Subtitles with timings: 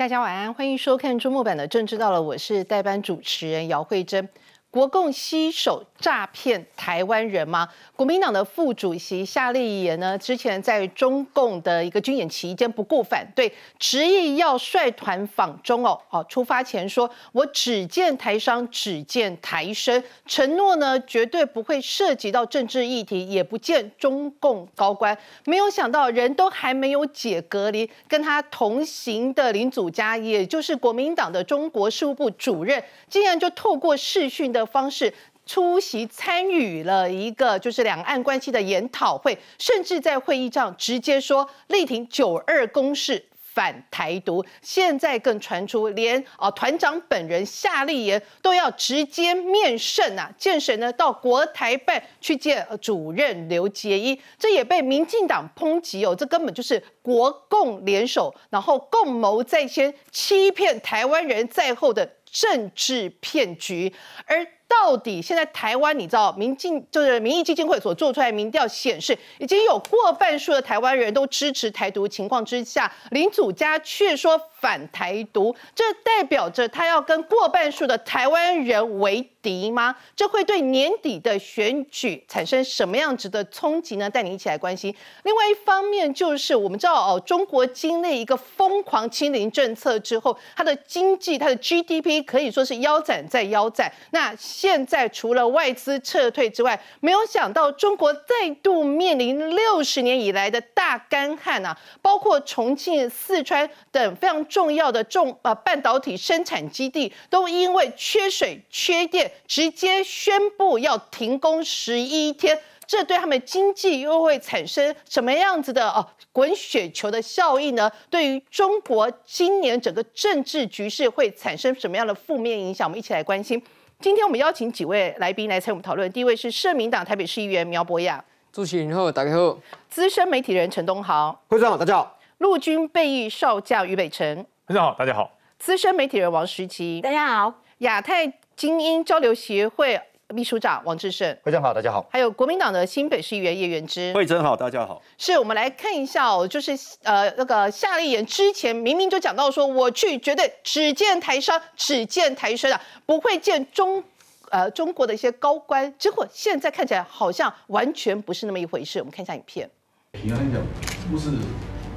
[0.00, 4.26] 大家晚安，欢迎收看周末版的《政治到了》，我是代班主持人姚慧珍。
[4.70, 7.68] 国共携手诈骗台湾人吗？
[7.96, 10.16] 国民党的副主席夏立言呢？
[10.16, 16.00] 之前在中共的一个军演期间不顾反对，执意要率团访中哦。
[16.10, 34.59] 哦，出发前说：“我只见台商，只见台生，承诺呢绝对不会涉及到政治议题，也不见中共高官。”没有想到人都还没有解隔离，跟他同行的林祖嘉，也就是国民党的中国事务部主任，竟然就透过视讯的。
[34.60, 35.12] 的方式
[35.46, 44.44] 出席参与了一个就是两岸关系的研讨会，甚至在会议上直接说力挺九二共识反台独。
[44.62, 50.92] 现在更传出连啊团长本人夏立言都要直接面圣啊，见谁呢？
[50.92, 62.08] 到国台办去见主任刘杰一，这也被民进党抨击哦，这根本就是国共联手，然后共谋在先，欺骗台湾人在后的。
[62.30, 63.92] 政治骗局，
[64.26, 79.96] 而到底现在台湾，你知道民进就是民意基金会所做出来民调显示，已经有过半数的台湾人都支持台独情况之下，林祖嘉却说反台独，这代表着他要跟过半数的台湾人为敌吗？
[80.14, 84.08] 这会对年底的选举产生什么样子的冲击呢？
[84.08, 84.94] 带你一起来关心。
[85.24, 93.90] 另外一方面就是我们知道哦，中国经历一个疯狂清零政策之后，它的经济、它的 GDP 可以说是腰斩再腰斩。
[94.10, 101.74] 那现在除了外资撤退之外，没有想到中国再度面临六十年以来的大干旱啊！
[102.02, 112.60] 包括重庆、四川等非常重要的重呃半导体生产基地，都因为缺水、缺电，直接宣布要停工十一天。
[112.86, 117.90] 这对他们经济又会产生什么样子的哦滚雪球的效应呢？
[118.10, 122.86] 对于中国今年整个政治局势会产生什么样的负面影响？
[122.86, 123.62] 我们一起来关心。
[124.00, 126.10] 今天我们邀请几位来宾来参与我们讨论。
[126.10, 129.58] 第一位是社民党台北市议员苗博雅，主席你好，大家好。
[129.90, 132.18] 资深媒体人陈东豪，会长好，大家好。
[132.38, 135.30] 陆军备役少将于北辰，会长好，大家好。
[135.58, 137.52] 资深媒体人王时琪，大家好。
[137.80, 140.00] 亚太精英交流协会。
[140.32, 142.06] 秘书长王志胜，会长好，大家好。
[142.10, 145.02] 还有国民党的新北市议员叶元之，会长好，大家好。
[145.18, 154.02] 是我们来看一下哦，就是呃那个夏立言之前明明就讲到说，我去绝对只见台商，只见台生啊，不会见中
[154.50, 155.92] 呃中国的一些高官。
[155.98, 159.00] 结果现在看起来好像完全不是那么一回事。
[159.00, 159.68] 我们看一下影片。
[160.12, 160.62] 平安讲，
[161.10, 161.30] 不是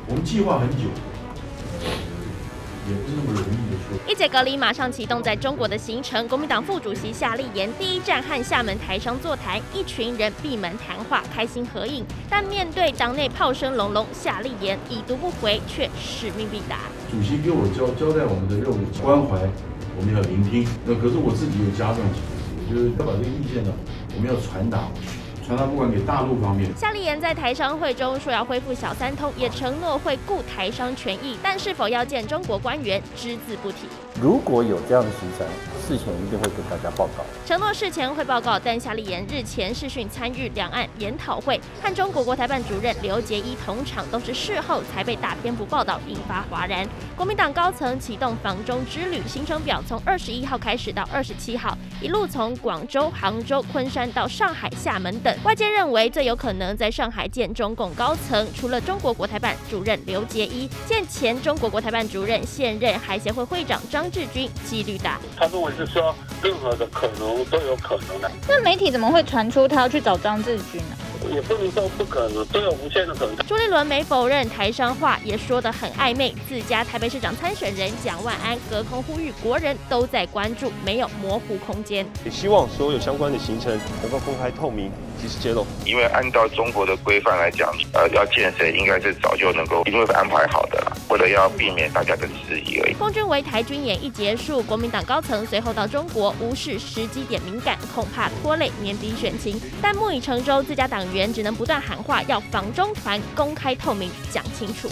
[0.08, 0.90] 我们计划很久。
[2.86, 3.63] 也不是那么容易。
[4.06, 12.04] 一节隔离马上启动在中国的行程，国民党副主席夏立言第一站和厦门台商座谈，一群人闭门谈话，开心合影。
[12.30, 16.80] 但面对党内炮声隆隆，夏立言已读不回，却使命必达。
[17.10, 19.40] 主席给我交交代我们的任务，关怀
[19.98, 20.68] 我们要聆听。
[20.86, 23.72] 那可是我自己有加上几个字，我觉得要把这个意见呢，
[24.16, 24.90] 我们要传达。
[25.46, 26.70] 传达不管给大陆方面。
[26.76, 33.88] 夏立言在台商会中说要恢复小三通，也承诺会顾台商权益，但是否要见中国官员，只字不提。
[34.22, 35.48] 如果有这样的行程。
[35.86, 38.58] 事前一定会跟大家报告，承诺事前会报告。
[38.58, 46.88] 但夏立言日前视讯参与两岸研讨会，和中国国台办主任刘杰一同场，都是事后才被大篇幅报道，引发哗然。
[47.18, 55.38] 国民党高层启动访中之旅行程表，从二十一号开始到二十七号，一路从广州、杭州、昆山到上海、厦门等。
[55.44, 65.20] 外界认为最有可能在上海见中共高层，除了中国国台办主任刘杰一，见前中国国台办主任、现任海协会会长张志军几率大。
[65.36, 65.74] 他认为。
[65.76, 68.30] 是说，任何的可能都有可能的。
[68.48, 70.96] 那媒体怎么会传出他要去找张志军呢？
[71.32, 73.36] 也不能说不可能，都有无限的可能。
[73.48, 76.34] 朱立伦没否认台商话，也说得很暧昧。
[76.48, 82.06] 自家台北市长参选人蒋万安隔空呼吁国人都在关注，没有模糊空间。
[82.26, 84.92] 也希望所有相关的行程能够公开透明。
[85.22, 92.94] 及时揭露，因为按照中国的规范来讲，呃，要见谁应该是早就能够，因为安排好的了，为了要避免大家的质疑而已。
[92.96, 99.58] 空军围台军演一结束，国民党高层随后到中国，无视时机点敏感，恐怕拖累年底选情。
[99.82, 104.90] 但木已成舟，自家党员只能不断喊话，要防中团公开透明，讲清楚。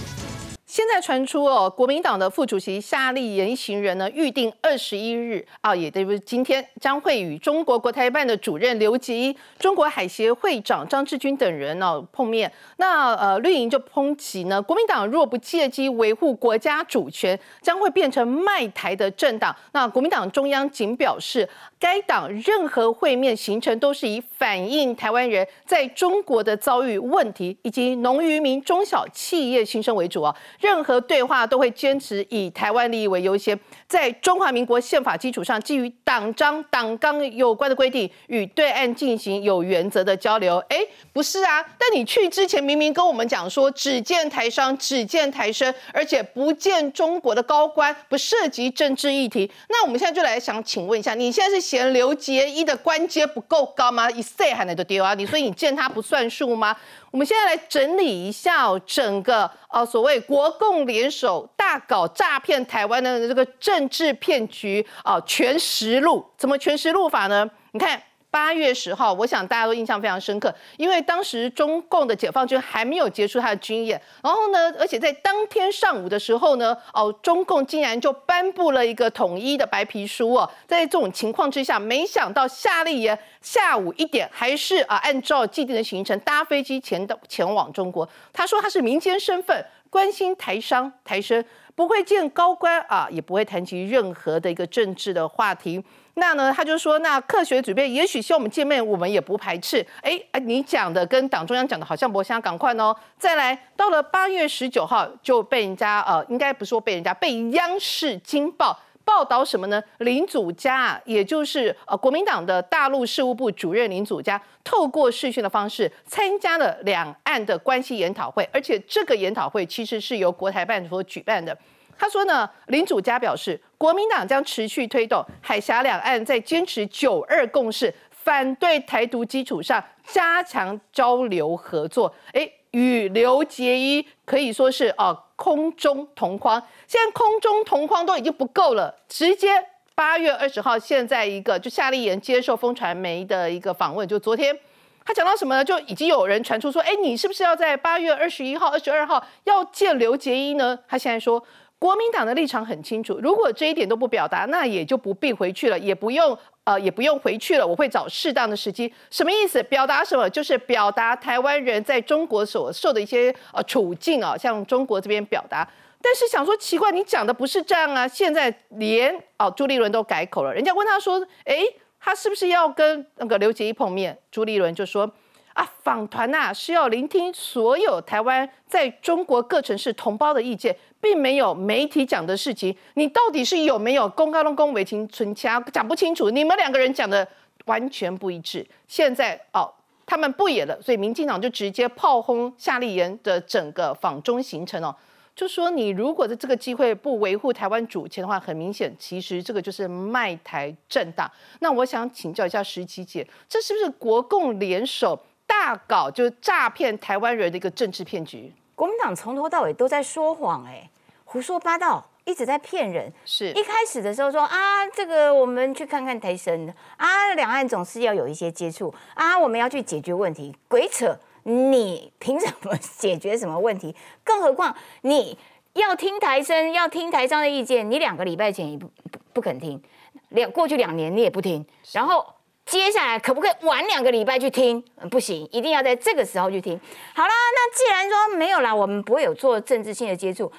[0.71, 12.49] 现在传出哦，国民党的副主席夏立言一行人呢，预定二十一日啊，也就是今天将会与中国国台办的主任刘吉、中国海协会长张志军等人呢碰面。
[12.77, 19.53] 那呃，绿营就抨击呢，国民党若不借机维护国家主权，将会变成卖台的政党。
[19.73, 21.49] 那国民党中央仅表示。
[21.81, 30.31] 该党任何会面行程都是以反映台湾人在中国的遭遇问题以及农渔民中小企业心声为主啊。
[30.61, 40.57] 任何对话都会坚持以台湾利益为优先，在中华民国宪法基础上，基于党章、党纲有关的规定，与对岸进行有原则的交流。
[40.69, 40.77] 哎，
[41.11, 49.51] 不是啊，但你去之前明明跟我们讲说，只见台商，只见台生，而且不见中国的高官，不涉及政治议题。
[49.69, 54.09] 那我们现在就来想请问一下，你现在是嫌刘杰一的官阶不够高吗？
[54.11, 55.15] 一岁还能得丢啊？
[55.15, 56.75] 你说你见他不算数吗？
[57.11, 67.49] 我们现在来整理一下整个呃所谓国共联手大搞诈骗台湾的这个政治骗局啊全实录，怎么全实录法呢？
[67.73, 68.01] 你看。
[68.31, 91.43] 八月十号，我想大家都印象非常深刻，因为当时中共的解放军还没有结束他的军演，然后呢，而且在当天上午的时候呢，哦，中共竟然就颁布了一个统一的白皮书哦，在这种情况之下，没想到夏立言下午一点还是啊按照既定的行程搭飞机前的前往中国，他说他是民间身份，关心台商台生，
[91.75, 95.83] 不会见高官啊，也不会谈及任何的一个政治的话题。
[96.15, 99.85] 那呢，他就说，那科学主编也许希望我们见面，我们也不排斥。
[100.01, 102.95] 哎哎，你讲的跟党中央讲的好像不相赶快哦。
[103.17, 109.81] 再来，到了八月十九号就被人家呃，应该不是说被人家被央视惊报报道什么呢？
[109.99, 121.57] 林祖嘉，也就是呃国民党的大陆事务部主任林祖嘉，透过视讯的方式参加了两岸的关系研讨会，而且这个研讨会其实是由国台办所举办的。
[121.97, 132.13] 他说呢，林祖嘉表示，国民党将持续推动海峡两岸在坚持九二共识、反对台独基础上加强交流合作。
[132.33, 136.61] 哎，与刘杰一可以说是啊空中同框。
[136.85, 139.49] 现在空中同框都已经不够了，直接
[139.95, 144.55] 八月二十号，现在一个就夏立言接受风传媒的一个访问，就昨天
[145.03, 145.65] 他讲到什么呢？
[145.65, 150.77] 就已经有人传出说，哎，你是不是要在八月二十一号、二十二号要见刘杰一呢？
[150.87, 151.43] 他现在说。
[151.81, 157.65] 国民党的立场很清楚，如果这一点都不表达，那也就不必回去了，也不用呃，也不用回去了。
[157.65, 159.63] 我会找适当的时机，什么意思？
[159.63, 160.29] 表达什么？
[160.29, 165.67] 就是表达台湾人在中国所受的一些呃处境啊，向中国这边表达。
[166.03, 168.07] 但是想说奇怪，你讲的不是这样啊！
[168.07, 171.63] 现在连哦朱立伦都改口了，人家问他说，哎，
[171.99, 174.15] 他是不是要跟那个刘杰一碰面？
[174.29, 175.11] 朱立伦就说。
[175.53, 182.73] 啊，访团呐是要聆听所有台湾在中国各城市同胞的意见，并没有媒体讲的事情。
[182.93, 186.29] 你到底是有没有公开、公违情、存掐，讲不清楚。
[186.29, 187.27] 你们两个人讲的
[187.65, 188.65] 完全不一致。
[188.87, 189.69] 现在哦，
[190.05, 194.95] 他们不演了，所以民进党就直接炮轰夏立言的整个访中行程哦，
[195.35, 201.29] 就说你如果在这个机会不维护台湾主权的话，很明显，其实这个就是卖台正大。
[201.59, 205.19] 那我想请教一下石琪姐，这是不是国共联手？
[205.51, 210.89] 大搞就是诈骗台湾人的一个政治骗局，国民党从头到尾都在说谎，哎，
[211.25, 213.11] 胡说八道，一直在骗人。
[213.25, 221.19] 是一开始的时候说啊，这个我们去看看台生啊，两岸总是要有一些接触啊，我们要去解决问题，鬼扯！
[221.43, 223.93] 你凭什么解决什么问题？
[224.23, 225.37] 更何况你
[225.73, 229.83] 要听台生，要听台商的意见，你两个礼拜前也不不不肯听，
[230.29, 232.25] 两过去两年你也不听，然后。
[232.71, 234.81] 接下来可不可以晚两个礼拜去听？
[235.09, 236.79] 不行，一定要在这个时候去听。
[237.13, 240.49] 好啦，那既然说没有啦，我们不会有做政治性的接触，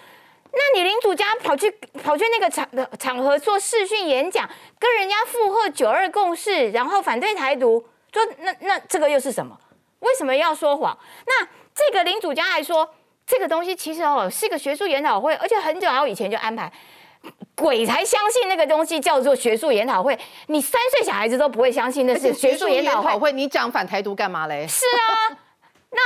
[0.53, 1.71] 那你林主家跑去
[2.05, 4.47] 跑去那个场的场合做视讯演讲，
[4.79, 9.59] 跟人家附和九二共识，然后反对台独，说那那这个又是什么？
[10.01, 10.99] 为什么要说谎？
[11.27, 12.87] 那这个林主家还说，
[13.27, 16.71] 这个东西其实哦是一个学术研讨会，而且很久好以前就安排。
[17.55, 23.31] 鬼才相信那个东西叫做学术研讨会，你三岁小孩子都不会相信那是学术研讨会。
[23.33, 24.67] 你讲反台独干嘛嘞？
[24.67, 25.39] 是啊，
[25.91, 26.01] 那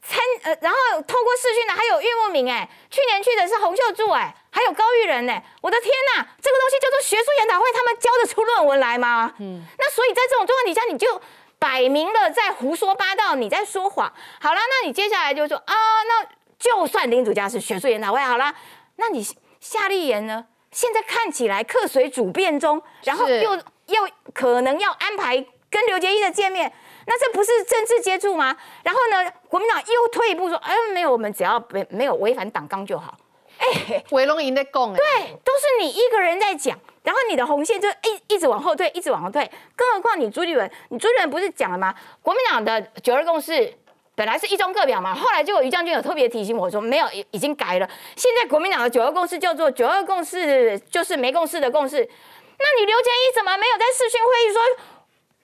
[0.00, 5.42] 参呃，然后透过视讯的还有岳慕明哎，去年去的是洪秀柱哎，还有高玉仁呢。
[5.60, 9.32] 我的天呐，这个东西叫做学术研讨会，他们教得出论文来吗？
[9.38, 11.20] 嗯，那所以在这种状况底下，你就
[11.58, 14.12] 摆明了在胡说八道，你在说谎。
[14.40, 15.74] 好了，那你接下来就说啊，
[16.08, 16.26] 那
[16.58, 18.54] 就算林主家是学术研讨会好了，
[18.96, 19.22] 那你
[19.60, 20.46] 夏立言呢？
[20.72, 25.36] 现在看起来客随主便中，然后又又可能要安排
[25.70, 26.72] 跟刘杰一的见面，
[27.06, 28.56] 那这不是政治接触吗？
[28.82, 33.16] 然后呢，国民党又退一步说，哎，没有，我们只要没没有违反党纲就好。
[33.58, 35.04] 哎，韦龙赢的共，对，
[35.44, 39.48] 都是你一个人在讲，然后你的红线就一一直往后退，一直往后退。
[39.76, 41.94] 更何况你朱立伦，你朱立伦不是讲了吗？
[42.22, 43.72] 国民党的九二共识。
[44.14, 47.88] 本来是一中各表嘛，后来就有于将军有特别提醒我说，没有，已已经改了。
[48.16, 51.96] 现在国民党的九二共识叫做九二共识，就是没共识的共识。
[51.96, 54.62] 那你刘杰一怎么没有在视讯会议说，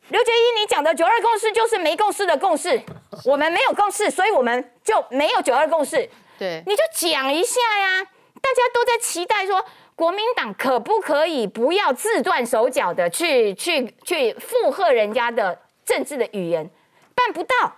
[0.08, 2.80] 刘杰一你讲的九二共识就是没共识的共识？
[3.24, 6.08] 我们没有共识，所以我们就没有九二共识。
[6.38, 8.06] 对，你就讲一下呀。
[8.40, 9.64] 大家都在期待说，
[9.96, 16.70] 国民党可不可以不要自断手脚的去去去附和人家的政治的语言，
[17.16, 17.74] 办不到，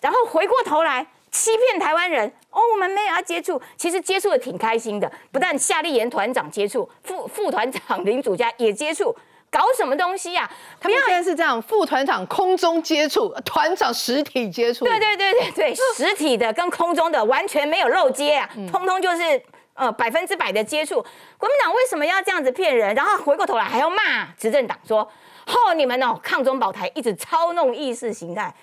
[0.00, 9.14] 然后回过头来欺骗台湾人哦，我们没有要接触，其实接触的挺开心的，不但夏立言团长接触，副副团长林祖家也接触。
[9.52, 10.48] 搞什么东西呀？
[10.78, 14.84] 他们现在是这样，副团长空中接触，团长实体接触。
[14.84, 19.42] 对对对对对，实体的跟空中的完全没有漏接啊，通通就是
[19.74, 21.04] 呃百分之百的接触。
[21.36, 22.94] 国民党为什么要这样子骗人？
[22.94, 25.00] 然后回过头来还要骂执政党说
[25.48, 28.54] ：“哦，你们哦抗中保台一直操弄意识形态，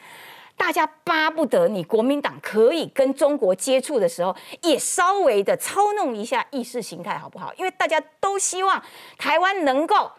[0.57, 7.53] 大家巴不得你国民党可以跟中国接触的时候，也稍微的操弄一下意识形态，好不好？
[7.55, 8.83] 因为大家都希望
[9.17, 10.11] 台湾能够。”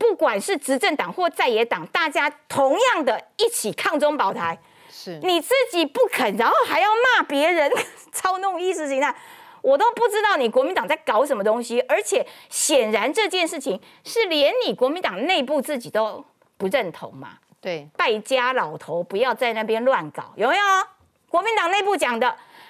[0.00, 4.58] 不管是执政党或在野党，大家同样的一起抗中保台。
[4.90, 7.70] 是你自己不肯，然后还要骂别人
[8.10, 9.14] 操弄意识形态，
[9.60, 11.82] 我都不知道你国民党在搞什么东西。
[11.82, 16.24] 而且显然这件事情是连你国民党内部自己都
[16.56, 17.36] 不认同嘛？
[17.60, 20.62] 对，败家老头不要在那边乱搞，有没有？
[21.28, 22.26] 国民党内部讲的。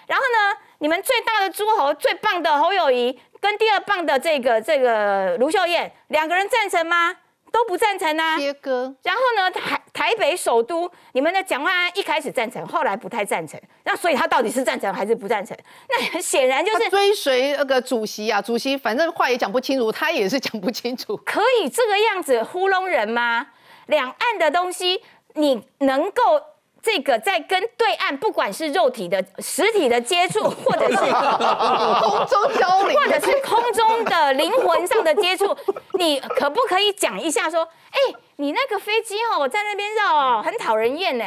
[0.06, 3.20] 然后呢，你们最大的诸侯、最棒的侯友谊。
[3.40, 7.16] 跟第二棒的这个这个卢秀燕两个人赞成吗？
[7.50, 8.36] 都不赞成啊。
[8.36, 8.94] 切割。
[9.02, 13.58] 然后呢，台台北首都，你们的蒋万安一开始赞成，后来不太赞成。
[13.84, 15.56] 那所以他到底是赞成还是不赞成？
[15.88, 21.16] 那很显然就是追随那个主席啊，主席反正话也讲不清楚，他也是讲不清楚。
[21.24, 23.46] 可以这个样子糊弄人吗？
[23.90, 25.02] 两岸的东西，
[25.34, 26.40] 你能够？
[26.82, 35.54] 这个在跟对岸，不管是肉体的实体的接触， 或者是空中交流，或者是空中的灵魂上的接触，
[36.00, 37.98] 你可不可以讲一下说，哎，
[38.36, 41.24] 你那个飞机哦，在那边绕哦，很讨人厌呢。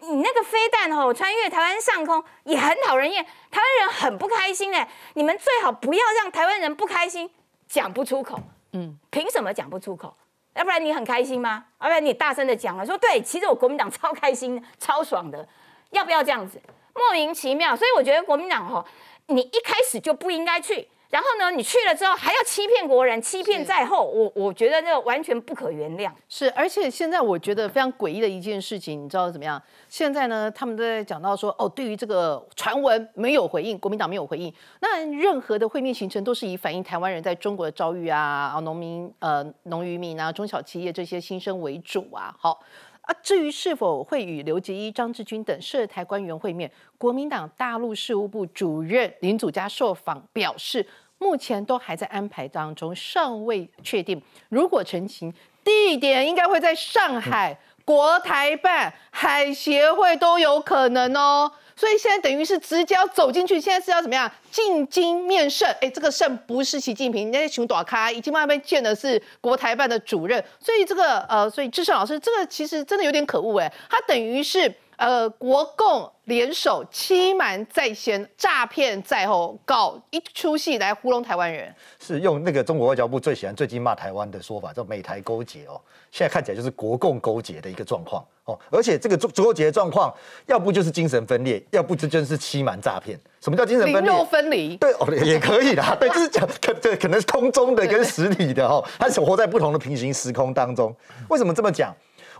[0.00, 4.86] 你那个飞弹哦，穿越台湾上空也很讨人厌，台湾人很不开心呢。
[5.12, 7.30] 你们最好不要让台湾人不开心，
[7.68, 8.40] 讲不出口。
[8.72, 10.16] 嗯，凭什么讲不出口？
[10.54, 11.64] 要不然你很开心吗？
[11.80, 15.46] 要不然你大声的讲了，说对，其实我国民党超开心、 超爽的，
[15.90, 16.60] 要不要这样子？
[16.94, 18.84] 莫名其妙，所以我觉得国民党哦，
[19.26, 20.88] 你一开始就不应该去。
[21.10, 26.10] 然后呢，你去了之后还要欺骗国人，欺骗在后，我我觉得这完全不可原谅。
[26.28, 29.62] 是，而且现在我觉得非常诡异的一件事情，你知道怎么样？
[29.88, 34.52] 现在呢，他们都在讲到说，哦，对于这个传闻没有回应，国民党没有回应。
[34.80, 42.34] 那任何的会面行程都是以反映台湾人在中国的遭遇啊，啊，农民呃，农渔民啊，中小企业这些心声为主啊。
[42.36, 42.58] 好
[43.04, 50.86] 啊，至于是否会与刘杰一、张志军等涉台官员会面，国民党大陆事务部主任林祖嘉受访表示。
[51.16, 54.20] 目前都还在安排当中，尚未确定。
[54.50, 55.32] 如果成行，
[55.62, 61.50] 地点应该会在上海、国台办、海协会都有可能哦。
[61.76, 64.30] 所以现在等于是直接要走进去，现在是要怎么样？
[64.50, 65.68] 进京面圣。
[65.80, 70.42] 哎，这个圣不是习近平，那些熊短咖已经那边见的是国台办的主任。
[70.60, 74.72] 所以这个呃，所以志胜老师，这个其实真的有点可恶哎，他等于是。
[74.96, 85.80] 呃，国共联手欺瞒在先，诈骗在后，搞一出戏来糊弄台湾人，是用那个中国外交部最喜欢最近骂台湾的说法，叫美台勾结哦。
[86.10, 90.14] 现在看起来就是国共勾结的一个状况哦，而且这个勾结的状况，
[90.46, 93.18] 要不就是精神分裂，要不就真是欺瞒诈骗。
[93.40, 94.24] 什么叫精神分裂？
[94.26, 94.76] 分离？
[94.76, 95.96] 对哦，也可以啦。
[95.98, 100.94] 对，就是讲可对可能是空中的跟实体的哦，它是活在不同的平行时空当中。
[101.28, 101.92] 为什么这么讲？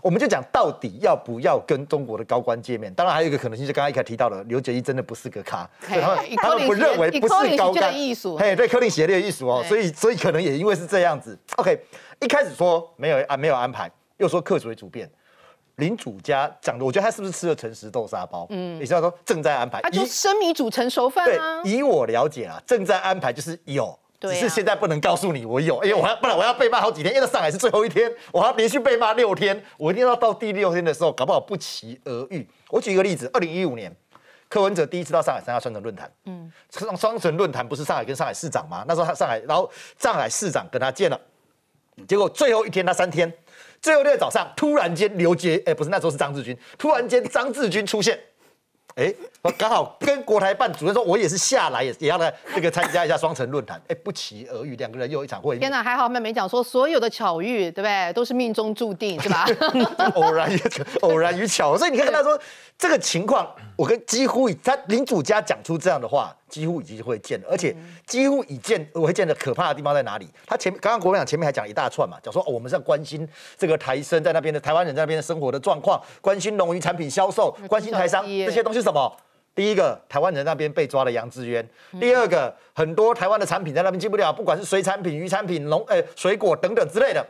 [0.05, 2.93] 我们就讲到底要不要跟中国的高官见面？
[2.93, 11.35] 当然还有一个可能性，就刚刚一开始提到的，刘杰一真的不是个咖，他们 他们不认为不是高官艺术，嘿，对，柯林协的艺术哦，所以所以可能也因为是这样子。
[11.55, 11.75] OK，
[12.21, 15.09] 一开始说没有啊，没有安排，又说客随主便。
[15.77, 18.45] 林主家讲的，我觉得他是不是吃了诚实豆沙包？
[18.51, 21.63] 嗯，也是要说正在安排，他就生米煮成熟饭啊。
[21.65, 23.97] 以我了解啊，正在安排就是有。
[24.19, 32.47] 只是现在不能告诉你我有，因为我要不然我要被骂好几天，因为上海是最后一天，我要连续被骂六天，我一定要到第六天的时候，搞不好不期而遇。
[32.69, 33.93] 我举一个例子，二零一五年，
[34.49, 38.83] 柯文哲第一次到上海参加双城论坛，嗯，双双城论坛不是上海跟上海市长吗？
[38.87, 39.69] 那时候他上海，然后
[39.99, 41.19] 上海市长跟他见了，
[42.07, 43.31] 结果最后一天他三天，
[43.81, 48.19] 最后一天早上突然间刘杰，哎，不是那时候是张志军，突然间张志军出现。
[48.95, 53.81] 哎，我刚好跟国台办主任说，我也是下来，也也要来这个参加一下双城论坛。
[53.89, 55.59] 哎，不期而遇，两个人又一场会面。
[55.59, 58.13] 天哪，还好妹妹讲说，所有的巧遇，对不对？
[58.13, 59.45] 都是命中注定，是吧？
[60.15, 60.61] 偶然与
[61.01, 62.39] 偶然与巧，所以你看他说
[62.77, 66.33] 这个情况，我跟几乎他林主家讲出这样的话。
[66.55, 70.25] 几乎已经会见了，而且几乎已见，我会见的可怕的地方在哪里？
[70.45, 79.13] 他前刚刚国民党前面还讲一大串嘛，讲说哦，我们是要关心这个台生在那边的台湾人在那边的生活的状况，关心农渔产品销售，关心台商这些东西什么？
[79.53, 81.61] 第一个，台湾人那边被抓了杨志渊；
[81.99, 87.25] 第二个，很多台湾的产品在那边进不了，不管是水产品、鱼产品、农呃水果等等之类的。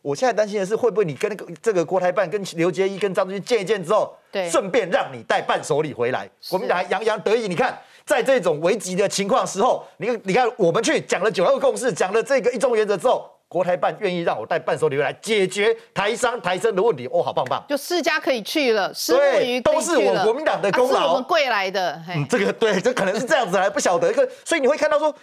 [0.00, 7.48] 我现在担心的是，会不会你跟那个这个国台办、跟刘杰一、跟张志军见一见之后，对，顺便让你带伴手礼回来，国民党还洋洋得意。
[7.48, 7.76] 你看，
[8.08, 13.30] 在这种危急的情况时候，你看，你看我们去讲了九二共识，讲了这个一中原则之后。
[13.50, 17.64] 国台办愿意让我带伴手礼来解决台商台生的问题，哦，好棒棒！
[17.66, 21.98] 就世家可以去了，对，都是我国民党的功劳，是我们贵来的。
[22.10, 24.12] 嗯，这个对，这可能是这样子，还不晓得。
[24.12, 25.14] 个，所以你会看到说，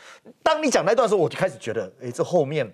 [0.42, 2.68] 当你讲那段时候，我就开始觉得，哎，这后面，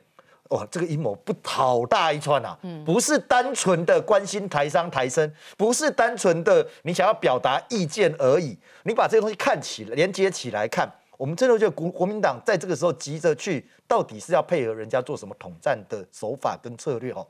[0.52, 2.58] 哇，这个阴谋不好大一串啊！
[2.62, 8.58] 嗯，不是单纯的关心台商台生，不是单纯的你想要表达意见而已。
[8.84, 10.92] 你把这些东西看起来，连接起来看。
[11.18, 17.26] 我们真的觉得国国民党在这个时候急着去，到底是要配合人家做什么统战的手法跟策略哦？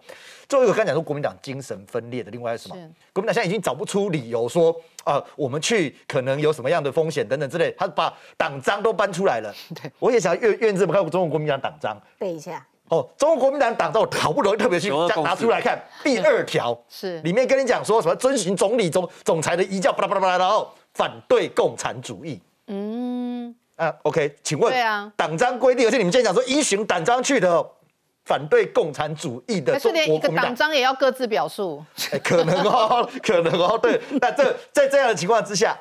[0.48, 2.90] 最后一个刚讲说国民党精神分裂的，另外是什么？
[3.12, 4.74] 国民党现在已经找不出理由说
[5.04, 9.54] 啊，我们去可能有什么样的风险等等之类，他把党章都搬出来了。
[9.76, 13.08] 对，我也想愿愿这么看中国国民党党章，背一下哦。
[13.18, 14.90] 中国国民党党章我好不容易特别去
[15.24, 22.40] 拿出来看，第二条是里面跟你讲说什么遵循总理总总裁的遗教，巴拉巴拉巴拉，然后反对共产主义。
[22.68, 23.56] 嗯。
[23.78, 27.66] 啊，OK，请问，对啊，党章规定，而且你们今天讲说依循党章去的，
[28.26, 31.84] 反对共产主义的，是连一个党章也要各自表述，
[32.24, 35.76] 可能哦， 可能哦，对，那这在这样的情况之下。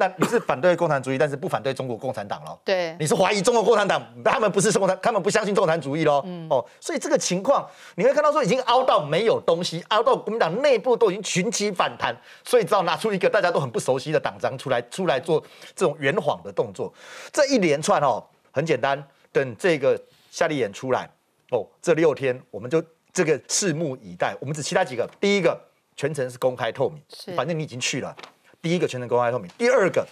[0.00, 2.58] 那你是反对共产主义， 但是不反对中国共产党喽？
[2.64, 6.22] 对，你是怀疑中国共产党，他们不是共产，他们不相信共产主义喽？
[6.24, 15.38] 嗯，哦，所以这个情况你会看到说已经凹到没有东西，凹到国民党内部都已经群起反弹，所以只好拿出一个大家都很不熟悉的党章出来，出来做
[15.76, 16.90] 这种圆谎的动作。
[17.30, 21.06] 这一连串哦，很简单，等这个夏立言出来
[21.50, 24.34] 哦，这六天我们就这个拭目以待。
[24.40, 25.60] 我们只期待几个，第一个
[25.94, 28.16] 全程是公开透明，是，反正你已经去了。
[28.62, 30.06] 第一个全程公开透明，第二个，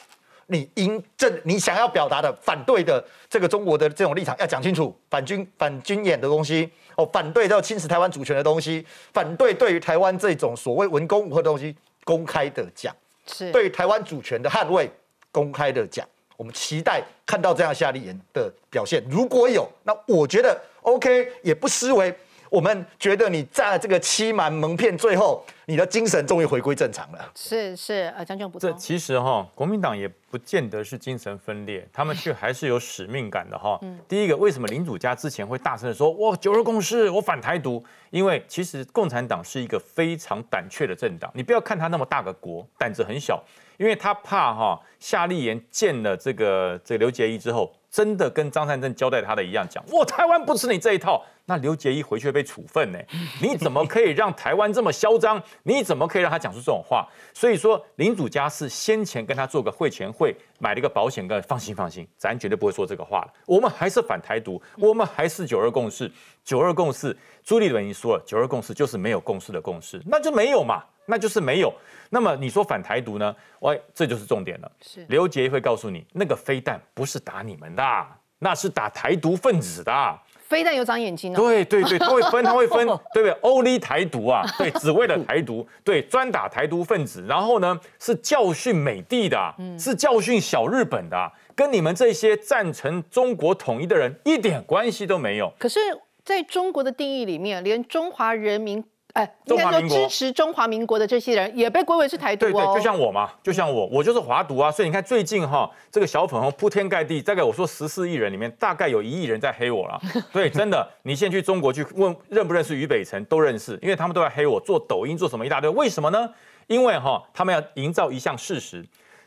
[0.46, 12.94] 你应正你想要表达的反对的这个中国的这种立场要讲清楚，反军反军演的东西哦，反对要侵蚀台湾主权的东西，反对对于台湾这种所谓文攻武赫的东西公开的讲，
[13.26, 14.90] 是对台湾主权的捍卫
[15.30, 16.06] 公开的讲，
[16.37, 22.14] 我们期待看到这样夏立言的表现，如果有，那我觉得 OK，也不失为。
[22.50, 27.32] 我们觉得你在这个欺瞒蒙骗，最后你的精神终于回归正常了。
[27.34, 33.78] 是是，呃，将军不这其实哈，国民党也不见得是精神分裂，他们却还是有使命感的哈。
[34.08, 37.84] 第一个，为什么林主家之前会大声的说，我九二共识，我反台独？
[38.11, 43.42] 因为其实共产党是一个非常胆怯的政党，你不要看他那么大个国，胆子很小，
[43.76, 47.72] 因为他怕哈夏立言见了这个这个刘杰一之后。
[47.90, 52.98] 真的跟张善政交代他的一样，讲我台湾不吃你这一套，那刘杰一回去被处分呢？
[53.40, 55.42] 你怎么可以让台湾这么嚣张？
[55.62, 57.08] 你怎么可以让他讲出这种话？
[57.32, 63.32] 所以说，林主家是先前跟他做个会前会，买了一个保险，跟放心放心，咱绝对不会说这个话了。
[63.46, 66.12] 我们还是反台独，我们还是九二共识。
[66.44, 71.72] 九二共识，朱立伦已经说了，九二共识就是没有共识的共识，那就没有嘛，那就是没有。
[72.11, 73.34] 那么你说反台独呢？
[73.61, 74.70] 喂，这就是重点了。
[74.82, 78.06] 是刘杰会告诉你，那个飞弹不是打你们的，
[78.38, 80.18] 那是打台独分子的。
[80.48, 81.37] 飞弹有长眼睛哦。
[81.37, 83.30] 对对对，他会分，他会分， 对不对？
[83.42, 87.24] 欧力台独啊，对，只为了台独， 对，专打台独分子。
[87.28, 95.52] 然后呢，是教训美帝的，是教训小日本的，跟你们这些赞成中国统一的人一点关系都没有。
[95.58, 95.78] 可是，
[96.24, 98.82] 在中国的定义里面，连中华人民。
[99.18, 102.50] 哎，应该说支持中华民国的这些人也被归为是台独哦。
[102.50, 104.70] 对对，就像我嘛，就像我，我就是华独啊。
[104.70, 110.00] 所以你看最近哈，这个小粉红铺天盖地，大概我说十四亿人里面，大概有一亿人在黑我了。
[110.33, 115.68] 对，真的，你现在去中国去问认不认识俞北辰，都认识，因为他们都在黑我，做抖音做什么一大堆。
[115.70, 116.31] 为什么呢？
[116.68, 118.87] 因为哈，他们要营造一项事实，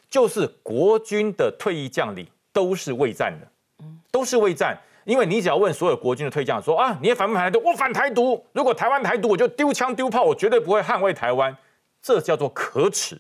[0.10, 3.47] 就是国军的退役将领都是未战的，
[4.10, 4.77] 都是未战。
[5.03, 7.59] 因为你只要问所有国军的退将说啊，你也反不反台独？
[7.63, 8.45] 我反台独。
[8.53, 11.55] 如果台湾台独，我就丢枪丢炮，我绝对不会捍卫台湾。
[12.01, 13.19] 这叫做可耻，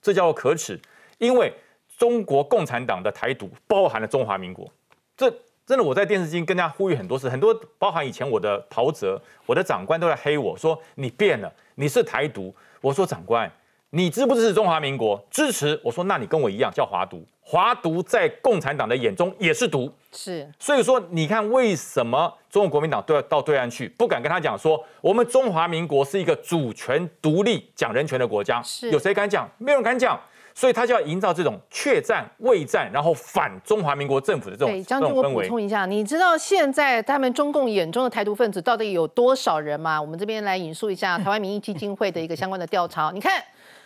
[0.00, 0.80] 这叫做可耻。
[1.18, 1.52] 因为
[1.96, 4.70] 中国共产党的台独包含了中华民国。
[5.16, 5.30] 这
[5.64, 12.54] 真的，我在电视机跟大家呼吁很多次，很多包含以前我的袍泽、我的长官都在黑我说你变了，你是台独。
[12.80, 13.50] 我说长官。
[13.94, 15.22] 你支不支持中华民国？
[15.30, 15.78] 支持。
[15.84, 17.22] 我说，那你跟我一样叫华独。
[17.42, 19.92] 华独在共产党的眼中也是独。
[20.12, 20.50] 是。
[20.58, 28.62] 所以说，你看为什么中国国民党都要到对岸去，不敢跟他讲说，我们中华民国是一个主权独立、讲人权的国家。
[28.62, 28.90] 是。
[28.90, 29.46] 有谁敢讲？
[29.58, 30.18] 没有人敢讲。
[30.54, 40.00] 所以他就要营造这种怯战、畏战，然后反中华民国政府的这种对，将军，我补充一下，你知道现在他们中共眼中的台独分子到底有多少人吗？
[40.00, 43.10] 我们这边来引述一下台湾民意基金会的一个相关的调查。
[43.12, 43.42] 你看。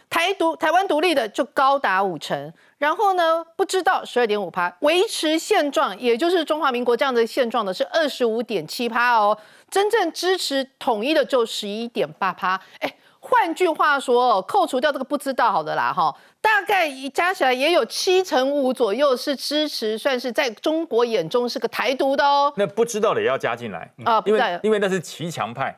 [0.08, 9.36] 台独台湾独立的就高达五成，然后呢，不知道十二点五趴，维持现状，也就是中华民国这样的现状的是二十五点七趴哦，
[9.70, 12.94] 真正支持统一的就十一点八趴，哎。
[13.28, 22.52] 换句话说，扣除掉这个不知道好的啦，哈，大概加起来也有七成五左右是支持，算是在中国眼中是个台独的哦。
[22.56, 25.76] 那不知道的也要加进来啊，因为因为那是骑墙派，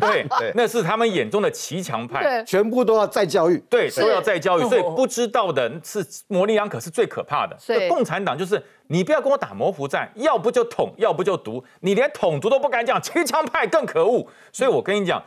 [0.00, 0.26] 对。
[0.38, 7.56] 对，那是他们眼中的骑墙派，全部都要再教育，对，都要再教育，所以不知道的是模棱两可是最可怕的。
[7.58, 14.26] 所以共产党就是你不要跟我打模糊战，要不就统，要不就独，你连统独都不敢讲，骑墙派更可恶。
[14.52, 15.22] 所以我跟你讲。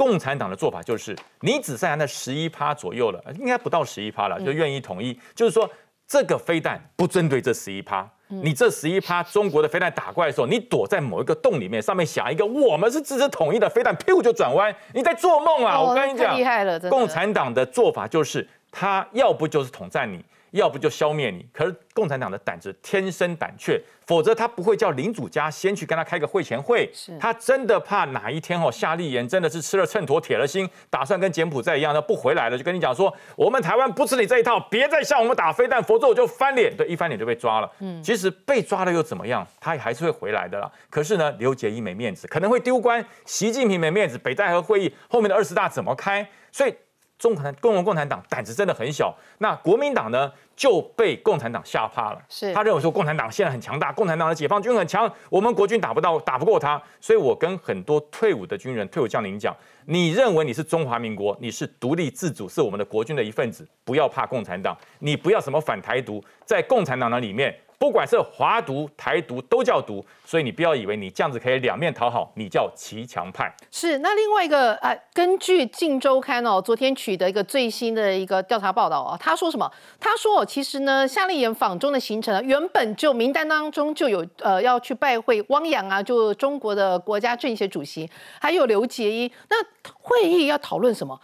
[0.00, 5.12] 共产党的做法就是，你只剩下那十一趴左右了，应该不到十一趴了，就愿意统一。
[5.34, 5.68] 就是说，
[6.06, 15.78] 这个飞弹不针对这十一趴，你这十一趴中国的飞弹打过来的时候，你躲在某一个洞里面，上面想一个我们是支持统一的飞弹，噗就转弯，你在做梦啊！
[15.78, 20.24] 我跟你讲，厉害了，共产党的做法就是，他要不就是统战你。
[20.52, 26.90] 要不就消灭你，可是共产党的胆子天生胆怯，否则他不会叫领主家先去跟他开个会前会。
[27.18, 36.76] 他真的怕哪一天哦，夏立言真的是吃了秤砣铁了心，打算跟柬埔寨一样，他不回来了，就跟你讲说，我们台湾不吃你这一套，别再向我们打飞弹，否则我就翻脸。
[36.76, 37.70] 对，一翻脸就被抓了。
[37.78, 39.46] 嗯，其实被抓了又怎么样？
[39.60, 40.70] 他还是会回来的啦。
[40.88, 46.28] 可是呢，刘杰一没面子，可能会丢官；习近平没面子，北戴河会议后面的二十大怎么开？
[46.50, 46.74] 所以。
[47.20, 52.22] 中共共同共产党胆子真的很小，那国民党呢就被共产党吓怕了。
[52.30, 56.82] 是他认为说共产党现在很强大，共产党的解放军很强，我们国军打不到，打不过他。
[56.98, 59.54] 所以我跟很多退伍的军人、退伍将领讲：，
[59.84, 67.54] 你认为你是中华民国，你是独立自主，是我们的国军的一份子，不要怕共产党，你不要什么反台独，在共产党的里面。
[67.80, 73.50] 不管是华独、台独，都叫独，所以你不要以为你这样子可以两面讨好，你叫骑墙派。
[73.70, 79.72] 是，那另外一个啊，根据《镜周刊》哦，昨天取得一个最新的一个调查报道哦，他说什么？
[79.98, 88.06] 他说哦，其实呢，夏立言访中的行程原本就名单当中就有呃要去拜会汪洋啊，就中国的国家政协主席，
[88.38, 89.32] 还有刘捷一。
[89.48, 89.56] 那
[89.94, 91.18] 会议要讨论什么？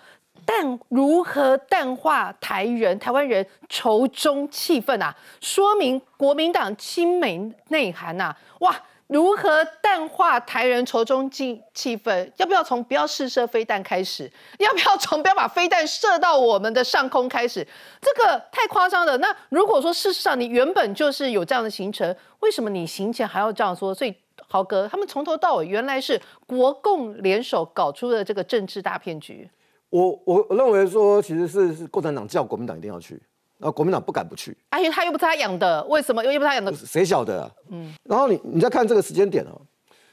[0.47, 5.15] 但如何淡化台人、台湾人仇中气氛啊？
[5.41, 8.33] 说明国民党亲美内涵呐！
[8.61, 8.75] 哇，
[9.09, 12.31] 如何淡化台人仇中气气氛？
[12.37, 14.31] 要不要从不要试射飞弹开始？
[14.59, 17.67] 要不要从不要把飞弹射到我们的上空开始？
[18.01, 19.19] 这个太夸张了。
[19.19, 23.93] 那如果说事实上你原本就是有这样的行程，为什么你行前还要这样说？
[23.93, 24.15] 所以
[24.47, 29.51] 豪哥他们从头到尾原来是国共联手搞出的这个政治大骗局。
[29.91, 33.15] 我我我认为说，其实是是共产党叫国民党一定要去，
[33.59, 34.57] 然后国民党不敢不去。
[34.71, 36.73] 而且他又不是他养的，为什么又又不是他养的？
[36.73, 37.51] 谁晓得啊？
[37.71, 37.95] 嗯。
[38.05, 39.61] 然后你你再看这个时间点哦，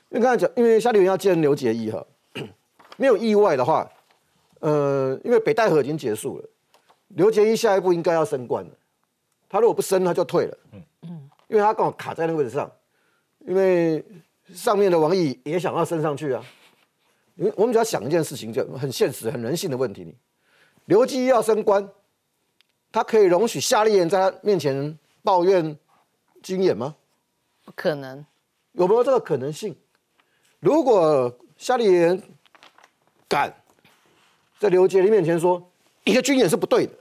[0.10, 2.06] 因为刚才讲，因为夏立言要见刘杰一哈，
[2.98, 3.90] 没有意外的话，
[4.60, 6.46] 呃，因为北戴河已经结束了，
[7.10, 8.72] 刘杰一下一步应该要升官了。
[9.50, 10.58] 他如果不升，他就退了。
[10.72, 11.30] 嗯嗯。
[11.48, 12.72] 因为他刚好卡在那个位置上，
[13.46, 14.04] 因为
[14.54, 16.44] 上面的王毅也想要升上去啊。
[17.36, 20.04] 因为我们只要想一件事情，就很现实、很人性的问题。
[20.04, 20.16] 你
[20.86, 21.90] 刘基要升官，
[22.92, 25.76] 他可以容许夏立言在他面前抱怨
[26.44, 26.96] 军演吗？
[27.66, 28.24] 不可能。
[28.74, 29.76] 有没有这个可能性？
[30.60, 32.22] 如果夏立言
[33.28, 33.52] 敢
[34.60, 35.62] 在刘杰一面前说
[36.04, 36.94] 一个军演是不对的，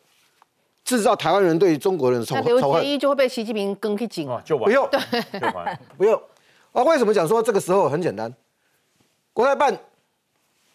[0.85, 4.88] 制造台湾人对中国人的仇恨，刘杰一就会被习近平跟去紧啊，就完，不用，
[5.40, 6.23] 就完，不用。
[6.73, 8.35] 啊，为什么讲说这个时候很简单？
[9.33, 9.79] 国台办。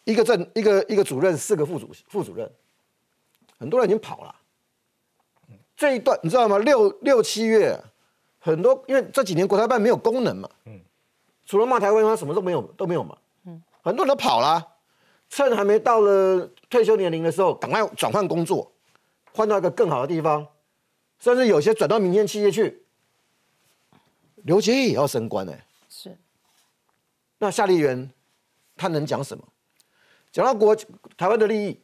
[0.07, 2.49] 一个正一个一个主任，四个副主副主任，
[3.59, 4.33] 很多人已经跑了。
[5.75, 6.57] 这一段你知道吗？
[6.59, 7.77] 六六七月，
[8.39, 10.79] 很多因为这几年国台办没有功能嘛，嗯，
[11.45, 14.65] 除了骂台湾，他什么都没有都没有嘛，嗯，很多人都跑了，
[15.29, 18.71] 趁还没到了退休年龄的时候，赶快转换工作，
[19.33, 20.47] 换到一个更好的地方，
[21.19, 22.85] 甚至有些转到民间企业去。
[24.43, 26.17] 刘杰也要升官哎，是。
[27.39, 28.09] 那夏立言
[28.77, 29.43] 他能讲什么？
[30.37, 30.75] 讲到国
[31.17, 31.79] 台湾的利益，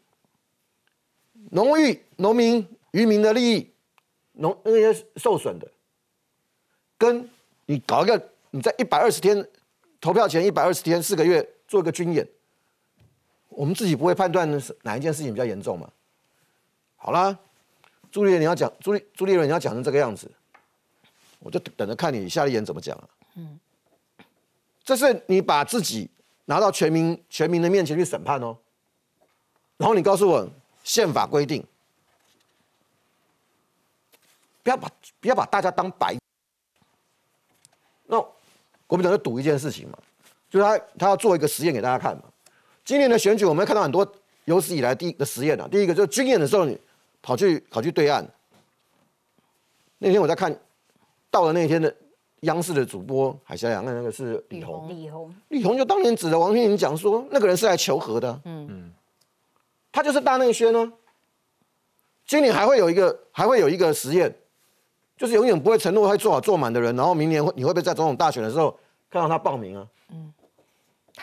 [1.50, 3.72] 农域农民渔民的利益，
[4.34, 5.68] 农那些受损的，
[6.96, 7.28] 跟
[7.66, 9.44] 你搞一个你在一百二十天
[10.00, 12.28] 投票前一百二十天四个月做一个军演，
[13.50, 15.90] 我们自己不会判断是哪一件事情比较严重嘛？
[16.96, 17.36] 好啦，
[18.12, 20.30] 朱立伦你要讲朱立朱立伦你要讲成这个样子，
[21.40, 23.10] 我就等着看你夏立言怎么讲啊。
[23.34, 23.60] 嗯，
[24.84, 26.08] 这是你把自己。
[26.46, 28.58] 拿到全民全民的面前去审判哦，
[29.78, 30.48] 然后你告诉我
[30.84, 31.66] 宪法规定，
[34.62, 36.18] 不要把不要把大家当白，
[38.06, 38.20] 那
[38.86, 39.98] 国民党就赌一件事情嘛，
[40.50, 42.24] 就是他他要做一个实验给大家看嘛。
[42.86, 44.06] 今年的选举，我们看到很多
[44.46, 45.68] 有史以来第一个实验啊。
[45.72, 46.78] 第一个就是军演的时候，你
[47.22, 48.28] 跑去跑去对岸。
[50.00, 50.54] 那天我在看，
[51.32, 51.96] 到了那天的
[52.44, 58.94] 央视的主播海峡两岸那个是李红，李红，李红就当年指着王天林讲说，那个人是来求和的，嗯嗯，
[59.92, 60.94] 他就是大内宣呢。
[62.26, 64.34] 今年还会有一个，还会有一个实验，
[65.18, 68.72] 就是永远不会承诺会做好做满的人，然后明年会你会不会在总统大选的时候
[69.10, 69.88] 看到他报名啊？
[70.10, 70.34] 嗯，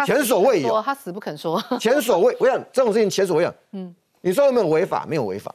[0.05, 3.55] 前所未有，他死不肯说，前所未，我想这种事情前所未有。
[3.73, 5.07] 嗯，你说有没有违法？
[5.07, 5.55] 没有违法，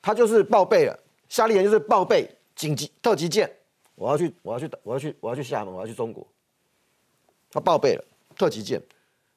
[0.00, 0.98] 他就是报备了。
[1.28, 3.50] 夏立言就是报备紧急特急舰，
[3.94, 6.26] 我要去，我要去，我要去，我要去厦门，我要去中国。
[7.50, 8.04] 他报备了
[8.36, 8.82] 特急件，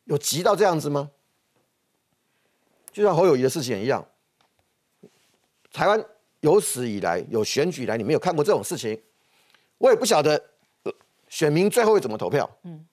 [0.06, 1.12] 有急到这样子吗？
[2.92, 4.04] 就像侯友谊的事情一样。
[5.72, 6.04] 台湾
[6.40, 9.00] 有史以来有选举来，你没有看过这种事情，
[9.78, 10.44] 我也不晓得
[11.28, 12.50] 选民最后会怎么投票。
[12.64, 12.84] 嗯，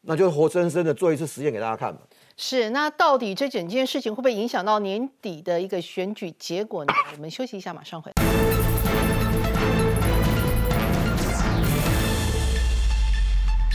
[0.00, 2.00] 那就活生生的做一次实验给大家看吧。
[2.38, 6.92] 是，那到底这整件事情会不会影响到年底的一个选举结果呢？
[7.14, 8.51] 我们休息一下，马上回来。